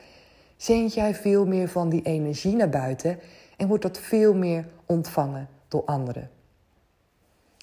zend 0.57 0.93
jij 0.93 1.15
veel 1.15 1.45
meer 1.45 1.69
van 1.69 1.89
die 1.89 2.01
energie 2.01 2.55
naar 2.55 2.69
buiten 2.69 3.19
en 3.57 3.67
wordt 3.67 3.83
dat 3.83 3.99
veel 3.99 4.33
meer 4.33 4.65
ontvangen 4.85 5.54
door 5.75 5.85
anderen. 5.85 6.29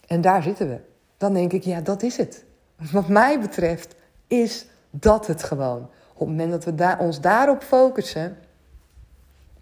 En 0.07 0.21
daar 0.21 0.43
zitten 0.43 0.69
we. 0.69 0.79
Dan 1.17 1.35
denk 1.35 1.53
ik, 1.53 1.63
ja, 1.63 1.81
dat 1.81 2.03
is 2.03 2.17
het. 2.17 2.45
Wat 2.93 3.09
mij 3.09 3.41
betreft 3.41 3.95
is 4.27 4.67
dat 4.91 5.27
het 5.27 5.43
gewoon. 5.43 5.91
Op 6.13 6.19
het 6.19 6.29
moment 6.29 6.51
dat 6.51 6.65
we 6.65 6.75
daar, 6.75 6.99
ons 6.99 7.21
daarop 7.21 7.63
focussen, 7.63 8.39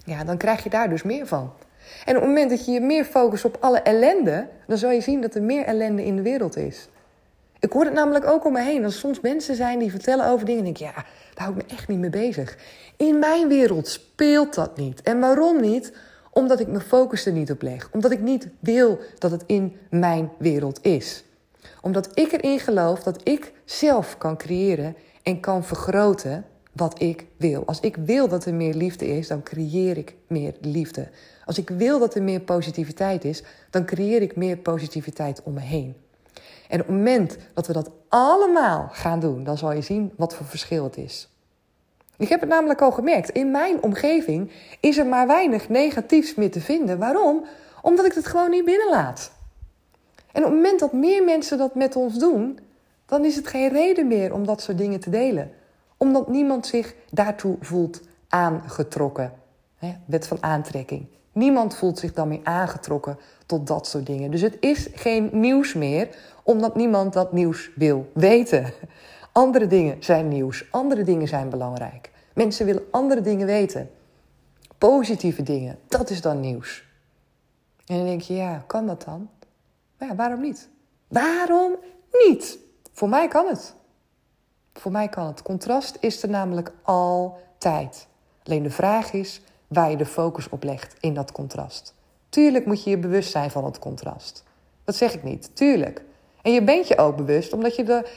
ja, 0.04 0.24
dan 0.24 0.36
krijg 0.36 0.62
je 0.62 0.70
daar 0.70 0.88
dus 0.88 1.02
meer 1.02 1.26
van. 1.26 1.52
En 2.04 2.16
op 2.16 2.20
het 2.20 2.30
moment 2.30 2.50
dat 2.50 2.64
je 2.64 2.72
je 2.72 2.80
meer 2.80 3.04
focust 3.04 3.44
op 3.44 3.56
alle 3.60 3.80
ellende, 3.80 4.48
dan 4.66 4.78
zal 4.78 4.90
je 4.90 5.00
zien 5.00 5.20
dat 5.20 5.34
er 5.34 5.42
meer 5.42 5.64
ellende 5.64 6.04
in 6.04 6.16
de 6.16 6.22
wereld 6.22 6.56
is. 6.56 6.88
Ik 7.58 7.72
hoor 7.72 7.84
het 7.84 7.94
namelijk 7.94 8.24
ook 8.24 8.44
om 8.44 8.52
me 8.52 8.62
heen. 8.62 8.84
Als 8.84 8.98
soms 8.98 9.20
mensen 9.20 9.54
zijn 9.54 9.78
die 9.78 9.90
vertellen 9.90 10.26
over 10.26 10.46
dingen, 10.46 10.64
denk 10.64 10.78
ik, 10.78 10.86
ja, 10.86 10.92
daar 10.94 11.04
hou 11.34 11.50
ik 11.50 11.56
me 11.56 11.74
echt 11.74 11.88
niet 11.88 11.98
mee 11.98 12.10
bezig. 12.10 12.56
In 12.96 13.18
mijn 13.18 13.48
wereld 13.48 13.88
speelt 13.88 14.54
dat 14.54 14.76
niet. 14.76 15.02
En 15.02 15.20
waarom 15.20 15.60
niet? 15.60 15.92
Omdat 16.30 16.60
ik 16.60 16.68
mijn 16.68 16.80
focus 16.80 17.26
er 17.26 17.32
niet 17.32 17.50
op 17.50 17.62
leg. 17.62 17.88
Omdat 17.92 18.10
ik 18.10 18.20
niet 18.20 18.48
wil 18.60 18.98
dat 19.18 19.30
het 19.30 19.42
in 19.46 19.76
mijn 19.90 20.30
wereld 20.38 20.84
is. 20.84 21.24
Omdat 21.80 22.18
ik 22.18 22.32
erin 22.32 22.58
geloof 22.58 23.02
dat 23.02 23.28
ik 23.28 23.52
zelf 23.64 24.18
kan 24.18 24.36
creëren 24.36 24.96
en 25.22 25.40
kan 25.40 25.64
vergroten 25.64 26.44
wat 26.72 27.02
ik 27.02 27.26
wil. 27.36 27.66
Als 27.66 27.80
ik 27.80 27.96
wil 27.96 28.28
dat 28.28 28.44
er 28.44 28.54
meer 28.54 28.74
liefde 28.74 29.06
is, 29.06 29.28
dan 29.28 29.42
creëer 29.42 29.96
ik 29.96 30.14
meer 30.26 30.54
liefde. 30.60 31.08
Als 31.44 31.58
ik 31.58 31.70
wil 31.70 31.98
dat 31.98 32.14
er 32.14 32.22
meer 32.22 32.40
positiviteit 32.40 33.24
is, 33.24 33.42
dan 33.70 33.84
creëer 33.84 34.22
ik 34.22 34.36
meer 34.36 34.56
positiviteit 34.56 35.42
om 35.42 35.52
me 35.52 35.60
heen. 35.60 35.96
En 36.68 36.80
op 36.80 36.86
het 36.86 36.96
moment 36.96 37.36
dat 37.54 37.66
we 37.66 37.72
dat 37.72 37.90
allemaal 38.08 38.88
gaan 38.92 39.20
doen, 39.20 39.44
dan 39.44 39.58
zal 39.58 39.72
je 39.72 39.82
zien 39.82 40.12
wat 40.16 40.34
voor 40.34 40.46
verschil 40.46 40.84
het 40.84 40.96
is. 40.96 41.28
Ik 42.20 42.28
heb 42.28 42.40
het 42.40 42.48
namelijk 42.48 42.80
al 42.80 42.90
gemerkt. 42.90 43.30
In 43.30 43.50
mijn 43.50 43.82
omgeving 43.82 44.50
is 44.80 44.98
er 44.98 45.06
maar 45.06 45.26
weinig 45.26 45.68
negatiefs 45.68 46.34
meer 46.34 46.50
te 46.50 46.60
vinden. 46.60 46.98
Waarom? 46.98 47.44
Omdat 47.82 48.06
ik 48.06 48.12
het 48.12 48.26
gewoon 48.26 48.50
niet 48.50 48.64
binnenlaat. 48.64 49.32
En 50.32 50.44
op 50.44 50.48
het 50.48 50.56
moment 50.56 50.80
dat 50.80 50.92
meer 50.92 51.24
mensen 51.24 51.58
dat 51.58 51.74
met 51.74 51.96
ons 51.96 52.18
doen, 52.18 52.58
dan 53.06 53.24
is 53.24 53.36
het 53.36 53.46
geen 53.46 53.68
reden 53.68 54.06
meer 54.06 54.34
om 54.34 54.46
dat 54.46 54.62
soort 54.62 54.78
dingen 54.78 55.00
te 55.00 55.10
delen. 55.10 55.50
Omdat 55.96 56.28
niemand 56.28 56.66
zich 56.66 56.94
daartoe 57.10 57.56
voelt 57.60 58.00
aangetrokken. 58.28 59.32
wet 60.04 60.26
van 60.26 60.42
aantrekking. 60.42 61.06
Niemand 61.32 61.76
voelt 61.76 61.98
zich 61.98 62.12
dan 62.12 62.28
meer 62.28 62.40
aangetrokken 62.42 63.18
tot 63.46 63.66
dat 63.66 63.86
soort 63.86 64.06
dingen. 64.06 64.30
Dus 64.30 64.40
het 64.40 64.56
is 64.60 64.88
geen 64.94 65.28
nieuws 65.32 65.74
meer, 65.74 66.08
omdat 66.42 66.76
niemand 66.76 67.12
dat 67.12 67.32
nieuws 67.32 67.70
wil 67.74 68.10
weten. 68.14 68.72
Andere 69.32 69.66
dingen 69.66 69.96
zijn 70.00 70.28
nieuws, 70.28 70.66
andere 70.70 71.02
dingen 71.02 71.28
zijn 71.28 71.48
belangrijk. 71.48 72.09
Mensen 72.34 72.66
willen 72.66 72.84
andere 72.90 73.20
dingen 73.20 73.46
weten. 73.46 73.90
Positieve 74.78 75.42
dingen, 75.42 75.78
dat 75.88 76.10
is 76.10 76.20
dan 76.20 76.40
nieuws. 76.40 76.84
En 77.86 77.96
dan 77.96 78.04
denk 78.04 78.20
je, 78.20 78.34
ja, 78.34 78.64
kan 78.66 78.86
dat 78.86 79.04
dan? 79.04 79.28
Maar 79.98 80.08
ja, 80.08 80.14
waarom 80.14 80.40
niet? 80.40 80.68
Waarom 81.08 81.76
niet? 82.12 82.58
Voor 82.92 83.08
mij 83.08 83.28
kan 83.28 83.46
het. 83.46 83.74
Voor 84.72 84.92
mij 84.92 85.08
kan 85.08 85.26
het. 85.26 85.42
Contrast 85.42 85.96
is 86.00 86.22
er 86.22 86.28
namelijk 86.28 86.72
altijd. 86.82 88.06
Alleen 88.42 88.62
de 88.62 88.70
vraag 88.70 89.12
is 89.12 89.40
waar 89.66 89.90
je 89.90 89.96
de 89.96 90.06
focus 90.06 90.48
op 90.48 90.62
legt 90.62 90.96
in 91.00 91.14
dat 91.14 91.32
contrast. 91.32 91.94
Tuurlijk 92.28 92.66
moet 92.66 92.84
je 92.84 92.90
je 92.90 92.98
bewust 92.98 93.30
zijn 93.30 93.50
van 93.50 93.64
het 93.64 93.78
contrast. 93.78 94.44
Dat 94.84 94.96
zeg 94.96 95.14
ik 95.14 95.22
niet, 95.22 95.56
tuurlijk. 95.56 96.02
En 96.42 96.52
je 96.52 96.64
bent 96.64 96.88
je 96.88 96.98
ook 96.98 97.16
bewust 97.16 97.52
omdat 97.52 97.76
je 97.76 97.84
er 97.84 98.10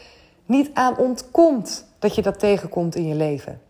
niet 0.45 0.69
aan 0.73 0.97
ontkomt 0.97 1.85
dat 1.99 2.15
je 2.15 2.21
dat 2.21 2.39
tegenkomt 2.39 2.95
in 2.95 3.07
je 3.07 3.15
leven. 3.15 3.61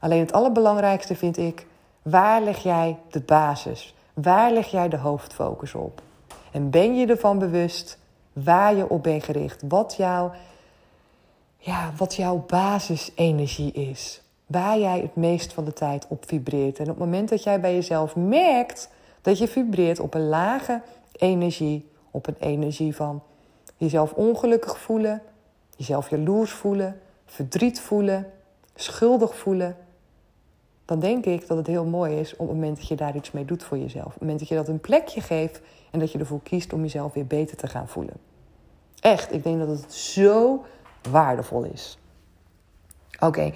Alleen 0.00 0.20
het 0.20 0.32
allerbelangrijkste 0.32 1.14
vind 1.16 1.36
ik, 1.36 1.66
waar 2.02 2.42
leg 2.42 2.62
jij 2.62 2.98
de 3.10 3.20
basis? 3.20 3.94
Waar 4.14 4.52
leg 4.52 4.70
jij 4.70 4.88
de 4.88 4.96
hoofdfocus 4.96 5.74
op? 5.74 6.02
En 6.52 6.70
ben 6.70 6.96
je 6.96 7.06
ervan 7.06 7.38
bewust 7.38 7.98
waar 8.32 8.74
je 8.74 8.88
op 8.88 9.02
bent 9.02 9.24
gericht? 9.24 9.62
Wat, 9.68 9.94
jouw, 9.96 10.32
ja, 11.58 11.92
wat 11.96 12.14
jouw 12.14 12.44
basisenergie 12.46 13.72
is? 13.72 14.22
Waar 14.46 14.78
jij 14.78 15.00
het 15.00 15.16
meest 15.16 15.52
van 15.52 15.64
de 15.64 15.72
tijd 15.72 16.06
op 16.08 16.24
vibreert. 16.26 16.78
En 16.78 16.84
op 16.84 16.90
het 16.90 16.98
moment 16.98 17.28
dat 17.28 17.42
jij 17.42 17.60
bij 17.60 17.74
jezelf 17.74 18.16
merkt 18.16 18.90
dat 19.22 19.38
je 19.38 19.48
vibreert 19.48 20.00
op 20.00 20.14
een 20.14 20.28
lage 20.28 20.82
energie, 21.12 21.88
op 22.10 22.26
een 22.26 22.36
energie 22.38 22.96
van 22.96 23.22
jezelf 23.76 24.12
ongelukkig 24.12 24.78
voelen, 24.78 25.22
jezelf 25.76 26.10
jaloers 26.10 26.50
voelen, 26.50 27.00
verdriet 27.24 27.80
voelen, 27.80 28.32
schuldig 28.74 29.36
voelen, 29.36 29.76
dan 30.86 31.00
denk 31.00 31.24
ik 31.24 31.46
dat 31.46 31.56
het 31.56 31.66
heel 31.66 31.84
mooi 31.84 32.18
is 32.18 32.32
op 32.32 32.48
het 32.48 32.56
moment 32.56 32.76
dat 32.76 32.88
je 32.88 32.94
daar 32.94 33.16
iets 33.16 33.30
mee 33.30 33.44
doet 33.44 33.62
voor 33.62 33.78
jezelf. 33.78 34.06
Op 34.06 34.12
het 34.12 34.20
moment 34.20 34.38
dat 34.38 34.48
je 34.48 34.54
dat 34.54 34.68
een 34.68 34.80
plekje 34.80 35.20
geeft 35.20 35.60
en 35.90 35.98
dat 35.98 36.12
je 36.12 36.18
ervoor 36.18 36.42
kiest 36.42 36.72
om 36.72 36.82
jezelf 36.82 37.12
weer 37.12 37.26
beter 37.26 37.56
te 37.56 37.66
gaan 37.66 37.88
voelen. 37.88 38.14
Echt, 39.00 39.32
ik 39.32 39.42
denk 39.42 39.58
dat 39.58 39.68
het 39.68 39.94
zo 39.94 40.64
waardevol 41.10 41.64
is. 41.64 41.98
Oké, 43.20 43.52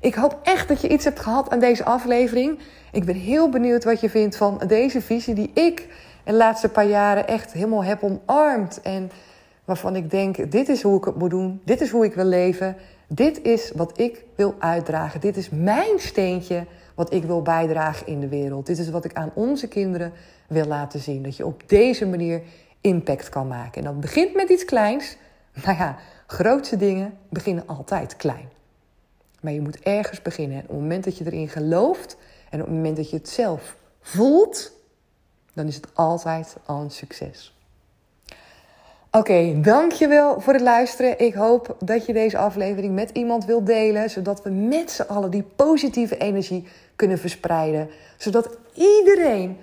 ik 0.00 0.14
hoop 0.14 0.38
echt 0.42 0.68
dat 0.68 0.80
je 0.80 0.88
iets 0.88 1.04
hebt 1.04 1.20
gehad 1.20 1.50
aan 1.50 1.58
deze 1.58 1.84
aflevering. 1.84 2.58
Ik 2.92 3.04
ben 3.04 3.14
heel 3.14 3.48
benieuwd 3.48 3.84
wat 3.84 4.00
je 4.00 4.10
vindt 4.10 4.36
van 4.36 4.62
deze 4.66 5.00
visie 5.00 5.34
die 5.34 5.50
ik 5.54 5.88
de 6.24 6.32
laatste 6.32 6.68
paar 6.68 6.86
jaren 6.86 7.26
echt 7.26 7.52
helemaal 7.52 7.84
heb 7.84 8.02
omarmd. 8.02 8.80
En 8.80 9.10
waarvan 9.64 9.96
ik 9.96 10.10
denk, 10.10 10.50
dit 10.50 10.68
is 10.68 10.82
hoe 10.82 10.98
ik 10.98 11.04
het 11.04 11.18
moet 11.18 11.30
doen, 11.30 11.60
dit 11.64 11.80
is 11.80 11.90
hoe 11.90 12.04
ik 12.04 12.14
wil 12.14 12.24
leven, 12.24 12.76
dit 13.08 13.42
is 13.42 13.72
wat 13.74 13.98
ik 14.00 14.24
wil 14.34 14.54
uitdragen, 14.58 15.20
dit 15.20 15.36
is 15.36 15.50
mijn 15.50 15.98
steentje 15.98 16.66
wat 16.94 17.12
ik 17.12 17.24
wil 17.24 17.42
bijdragen 17.42 18.06
in 18.06 18.20
de 18.20 18.28
wereld. 18.28 18.66
Dit 18.66 18.78
is 18.78 18.90
wat 18.90 19.04
ik 19.04 19.14
aan 19.14 19.30
onze 19.34 19.68
kinderen 19.68 20.12
wil 20.48 20.64
laten 20.64 21.00
zien, 21.00 21.22
dat 21.22 21.36
je 21.36 21.46
op 21.46 21.62
deze 21.66 22.06
manier 22.06 22.42
impact 22.80 23.28
kan 23.28 23.48
maken. 23.48 23.78
En 23.78 23.84
dat 23.84 24.00
begint 24.00 24.34
met 24.34 24.48
iets 24.48 24.64
kleins, 24.64 25.16
maar 25.64 25.76
ja, 25.82 25.98
grootste 26.26 26.76
dingen 26.76 27.18
beginnen 27.28 27.66
altijd 27.66 28.16
klein. 28.16 28.48
Maar 29.40 29.52
je 29.52 29.60
moet 29.60 29.80
ergens 29.80 30.22
beginnen. 30.22 30.56
En 30.56 30.62
op 30.62 30.68
het 30.68 30.78
moment 30.78 31.04
dat 31.04 31.18
je 31.18 31.26
erin 31.26 31.48
gelooft 31.48 32.16
en 32.50 32.60
op 32.60 32.66
het 32.66 32.74
moment 32.74 32.96
dat 32.96 33.10
je 33.10 33.16
het 33.16 33.28
zelf 33.28 33.76
voelt, 34.00 34.72
dan 35.52 35.66
is 35.66 35.76
het 35.76 35.94
altijd 35.94 36.56
al 36.66 36.80
een 36.80 36.90
succes. 36.90 37.53
Oké, 39.16 39.60
dankjewel 39.60 40.40
voor 40.40 40.52
het 40.52 40.62
luisteren. 40.62 41.18
Ik 41.18 41.34
hoop 41.34 41.76
dat 41.78 42.06
je 42.06 42.12
deze 42.12 42.38
aflevering 42.38 42.94
met 42.94 43.10
iemand 43.10 43.44
wilt 43.44 43.66
delen, 43.66 44.10
zodat 44.10 44.42
we 44.42 44.50
met 44.50 44.90
z'n 44.90 45.02
allen 45.02 45.30
die 45.30 45.42
positieve 45.42 46.18
energie 46.18 46.68
kunnen 46.96 47.18
verspreiden. 47.18 47.88
Zodat 48.18 48.58
iedereen 48.72 49.56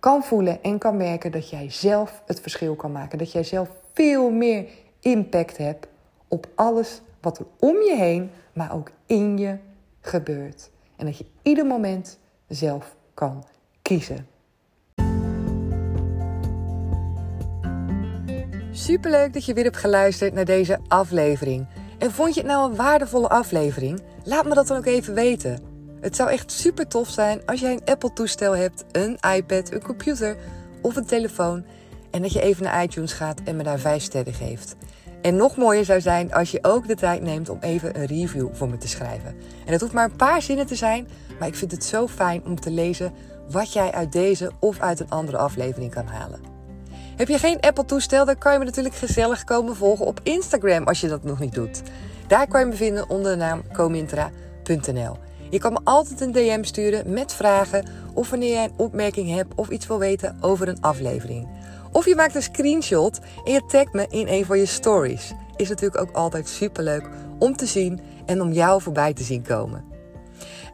kan 0.00 0.22
voelen 0.22 0.62
en 0.62 0.78
kan 0.78 0.96
merken 0.96 1.32
dat 1.32 1.50
jij 1.50 1.70
zelf 1.70 2.22
het 2.26 2.40
verschil 2.40 2.74
kan 2.74 2.92
maken. 2.92 3.18
Dat 3.18 3.32
jij 3.32 3.44
zelf 3.44 3.68
veel 3.92 4.30
meer 4.30 4.66
impact 5.00 5.56
hebt 5.56 5.86
op 6.28 6.46
alles 6.54 7.02
wat 7.20 7.38
er 7.38 7.46
om 7.58 7.76
je 7.76 7.96
heen, 7.96 8.30
maar 8.52 8.74
ook 8.74 8.90
in 9.06 9.38
je 9.38 9.56
gebeurt. 10.00 10.70
En 10.96 11.06
dat 11.06 11.18
je 11.18 11.26
ieder 11.42 11.66
moment 11.66 12.18
zelf 12.48 12.96
kan 13.14 13.44
kiezen. 13.82 14.33
Superleuk 18.76 19.32
dat 19.32 19.44
je 19.44 19.54
weer 19.54 19.64
hebt 19.64 19.76
geluisterd 19.76 20.34
naar 20.34 20.44
deze 20.44 20.78
aflevering. 20.88 21.66
En 21.98 22.10
vond 22.10 22.34
je 22.34 22.40
het 22.40 22.48
nou 22.48 22.70
een 22.70 22.76
waardevolle 22.76 23.28
aflevering? 23.28 24.02
Laat 24.24 24.44
me 24.44 24.54
dat 24.54 24.66
dan 24.66 24.76
ook 24.76 24.86
even 24.86 25.14
weten. 25.14 25.58
Het 26.00 26.16
zou 26.16 26.30
echt 26.30 26.52
super 26.52 26.88
tof 26.88 27.08
zijn 27.08 27.46
als 27.46 27.60
jij 27.60 27.72
een 27.72 27.84
Apple-toestel 27.84 28.56
hebt, 28.56 28.84
een 28.92 29.18
iPad, 29.36 29.72
een 29.72 29.82
computer 29.82 30.36
of 30.82 30.96
een 30.96 31.06
telefoon. 31.06 31.64
En 32.10 32.22
dat 32.22 32.32
je 32.32 32.40
even 32.40 32.62
naar 32.62 32.82
iTunes 32.82 33.12
gaat 33.12 33.40
en 33.44 33.56
me 33.56 33.62
daar 33.62 33.78
5 33.78 34.02
sterren 34.02 34.34
geeft. 34.34 34.76
En 35.22 35.36
nog 35.36 35.56
mooier 35.56 35.84
zou 35.84 36.00
zijn 36.00 36.32
als 36.32 36.50
je 36.50 36.58
ook 36.62 36.88
de 36.88 36.96
tijd 36.96 37.22
neemt 37.22 37.48
om 37.48 37.58
even 37.60 37.98
een 37.98 38.06
review 38.06 38.48
voor 38.52 38.68
me 38.68 38.78
te 38.78 38.88
schrijven. 38.88 39.36
En 39.66 39.72
het 39.72 39.80
hoeft 39.80 39.92
maar 39.92 40.10
een 40.10 40.16
paar 40.16 40.42
zinnen 40.42 40.66
te 40.66 40.76
zijn, 40.76 41.08
maar 41.38 41.48
ik 41.48 41.54
vind 41.54 41.70
het 41.70 41.84
zo 41.84 42.06
fijn 42.06 42.44
om 42.44 42.60
te 42.60 42.70
lezen 42.70 43.12
wat 43.50 43.72
jij 43.72 43.92
uit 43.92 44.12
deze 44.12 44.50
of 44.60 44.80
uit 44.80 45.00
een 45.00 45.10
andere 45.10 45.36
aflevering 45.36 45.90
kan 45.90 46.06
halen. 46.06 46.53
Heb 47.16 47.28
je 47.28 47.38
geen 47.38 47.60
Apple-toestel, 47.60 48.24
dan 48.24 48.38
kan 48.38 48.52
je 48.52 48.58
me 48.58 48.64
natuurlijk 48.64 48.94
gezellig 48.94 49.44
komen 49.44 49.76
volgen 49.76 50.06
op 50.06 50.20
Instagram 50.22 50.84
als 50.84 51.00
je 51.00 51.08
dat 51.08 51.24
nog 51.24 51.38
niet 51.38 51.54
doet. 51.54 51.82
Daar 52.26 52.46
kan 52.46 52.60
je 52.60 52.66
me 52.66 52.74
vinden 52.74 53.10
onder 53.10 53.32
de 53.32 53.38
naam 53.38 53.62
comintra.nl. 53.72 55.16
Je 55.50 55.58
kan 55.58 55.72
me 55.72 55.80
altijd 55.84 56.20
een 56.20 56.32
DM 56.32 56.62
sturen 56.62 57.12
met 57.12 57.34
vragen 57.34 57.86
of 58.14 58.30
wanneer 58.30 58.52
jij 58.52 58.64
een 58.64 58.74
opmerking 58.76 59.34
hebt 59.34 59.54
of 59.54 59.68
iets 59.68 59.86
wil 59.86 59.98
weten 59.98 60.36
over 60.40 60.68
een 60.68 60.80
aflevering. 60.80 61.48
Of 61.92 62.06
je 62.06 62.14
maakt 62.14 62.34
een 62.34 62.42
screenshot 62.42 63.20
en 63.44 63.52
je 63.52 63.66
tagt 63.66 63.92
me 63.92 64.06
in 64.08 64.28
een 64.28 64.44
van 64.44 64.58
je 64.58 64.66
stories. 64.66 65.32
Is 65.56 65.68
natuurlijk 65.68 66.00
ook 66.00 66.16
altijd 66.16 66.48
superleuk 66.48 67.08
om 67.38 67.56
te 67.56 67.66
zien 67.66 68.00
en 68.26 68.42
om 68.42 68.52
jou 68.52 68.82
voorbij 68.82 69.12
te 69.12 69.22
zien 69.22 69.42
komen. 69.42 69.93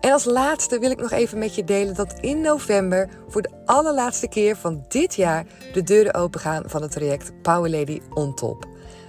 En 0.01 0.13
als 0.13 0.25
laatste 0.25 0.79
wil 0.79 0.91
ik 0.91 1.01
nog 1.01 1.11
even 1.11 1.39
met 1.39 1.55
je 1.55 1.65
delen 1.65 1.95
dat 1.95 2.15
in 2.21 2.41
november 2.41 3.09
voor 3.29 3.43
de 3.43 3.51
allerlaatste 3.65 4.29
keer 4.29 4.57
van 4.57 4.85
dit 4.89 5.15
jaar 5.15 5.47
de 5.73 5.83
deuren 5.83 6.15
opengaan 6.15 6.63
van 6.67 6.83
het 6.83 6.91
traject 6.91 7.43
Power 7.43 7.71
Lady 7.71 8.01
on 8.15 8.35
Top. 8.35 8.67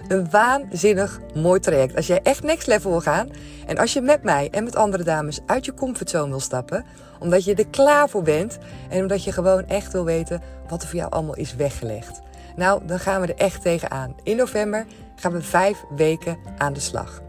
Een 0.08 0.30
waanzinnig 0.30 1.20
mooi 1.34 1.60
traject. 1.60 1.96
Als 1.96 2.06
jij 2.06 2.20
echt 2.22 2.42
next 2.42 2.66
level 2.66 2.90
wil 2.90 3.00
gaan 3.00 3.28
en 3.66 3.78
als 3.78 3.92
je 3.92 4.00
met 4.00 4.22
mij 4.22 4.48
en 4.50 4.64
met 4.64 4.76
andere 4.76 5.02
dames 5.02 5.40
uit 5.46 5.64
je 5.64 5.74
comfortzone 5.74 6.30
wil 6.30 6.40
stappen, 6.40 6.84
omdat 7.18 7.44
je 7.44 7.54
er 7.54 7.68
klaar 7.68 8.08
voor 8.08 8.22
bent 8.22 8.58
en 8.88 9.02
omdat 9.02 9.24
je 9.24 9.32
gewoon 9.32 9.66
echt 9.66 9.92
wil 9.92 10.04
weten 10.04 10.42
wat 10.68 10.82
er 10.82 10.88
voor 10.88 10.98
jou 10.98 11.10
allemaal 11.10 11.36
is 11.36 11.54
weggelegd. 11.54 12.20
Nou, 12.56 12.86
dan 12.86 12.98
gaan 12.98 13.20
we 13.20 13.26
er 13.26 13.38
echt 13.38 13.62
tegenaan. 13.62 14.16
In 14.22 14.36
november 14.36 14.86
gaan 15.16 15.32
we 15.32 15.42
vijf 15.42 15.84
weken 15.96 16.38
aan 16.58 16.72
de 16.72 16.80
slag. 16.80 17.20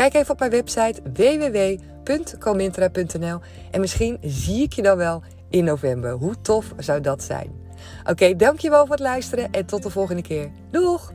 Kijk 0.00 0.14
even 0.14 0.32
op 0.32 0.38
mijn 0.38 0.50
website 0.50 1.02
www.comintra.nl 2.04 3.40
en 3.70 3.80
misschien 3.80 4.18
zie 4.20 4.62
ik 4.62 4.72
je 4.72 4.82
dan 4.82 4.96
wel 4.96 5.22
in 5.50 5.64
november. 5.64 6.12
Hoe 6.12 6.40
tof 6.40 6.72
zou 6.76 7.00
dat 7.00 7.22
zijn? 7.22 7.50
Oké, 8.04 8.36
dankjewel 8.36 8.86
voor 8.86 8.94
het 8.94 9.04
luisteren 9.04 9.50
en 9.50 9.66
tot 9.66 9.82
de 9.82 9.90
volgende 9.90 10.22
keer. 10.22 10.50
Doeg! 10.70 11.10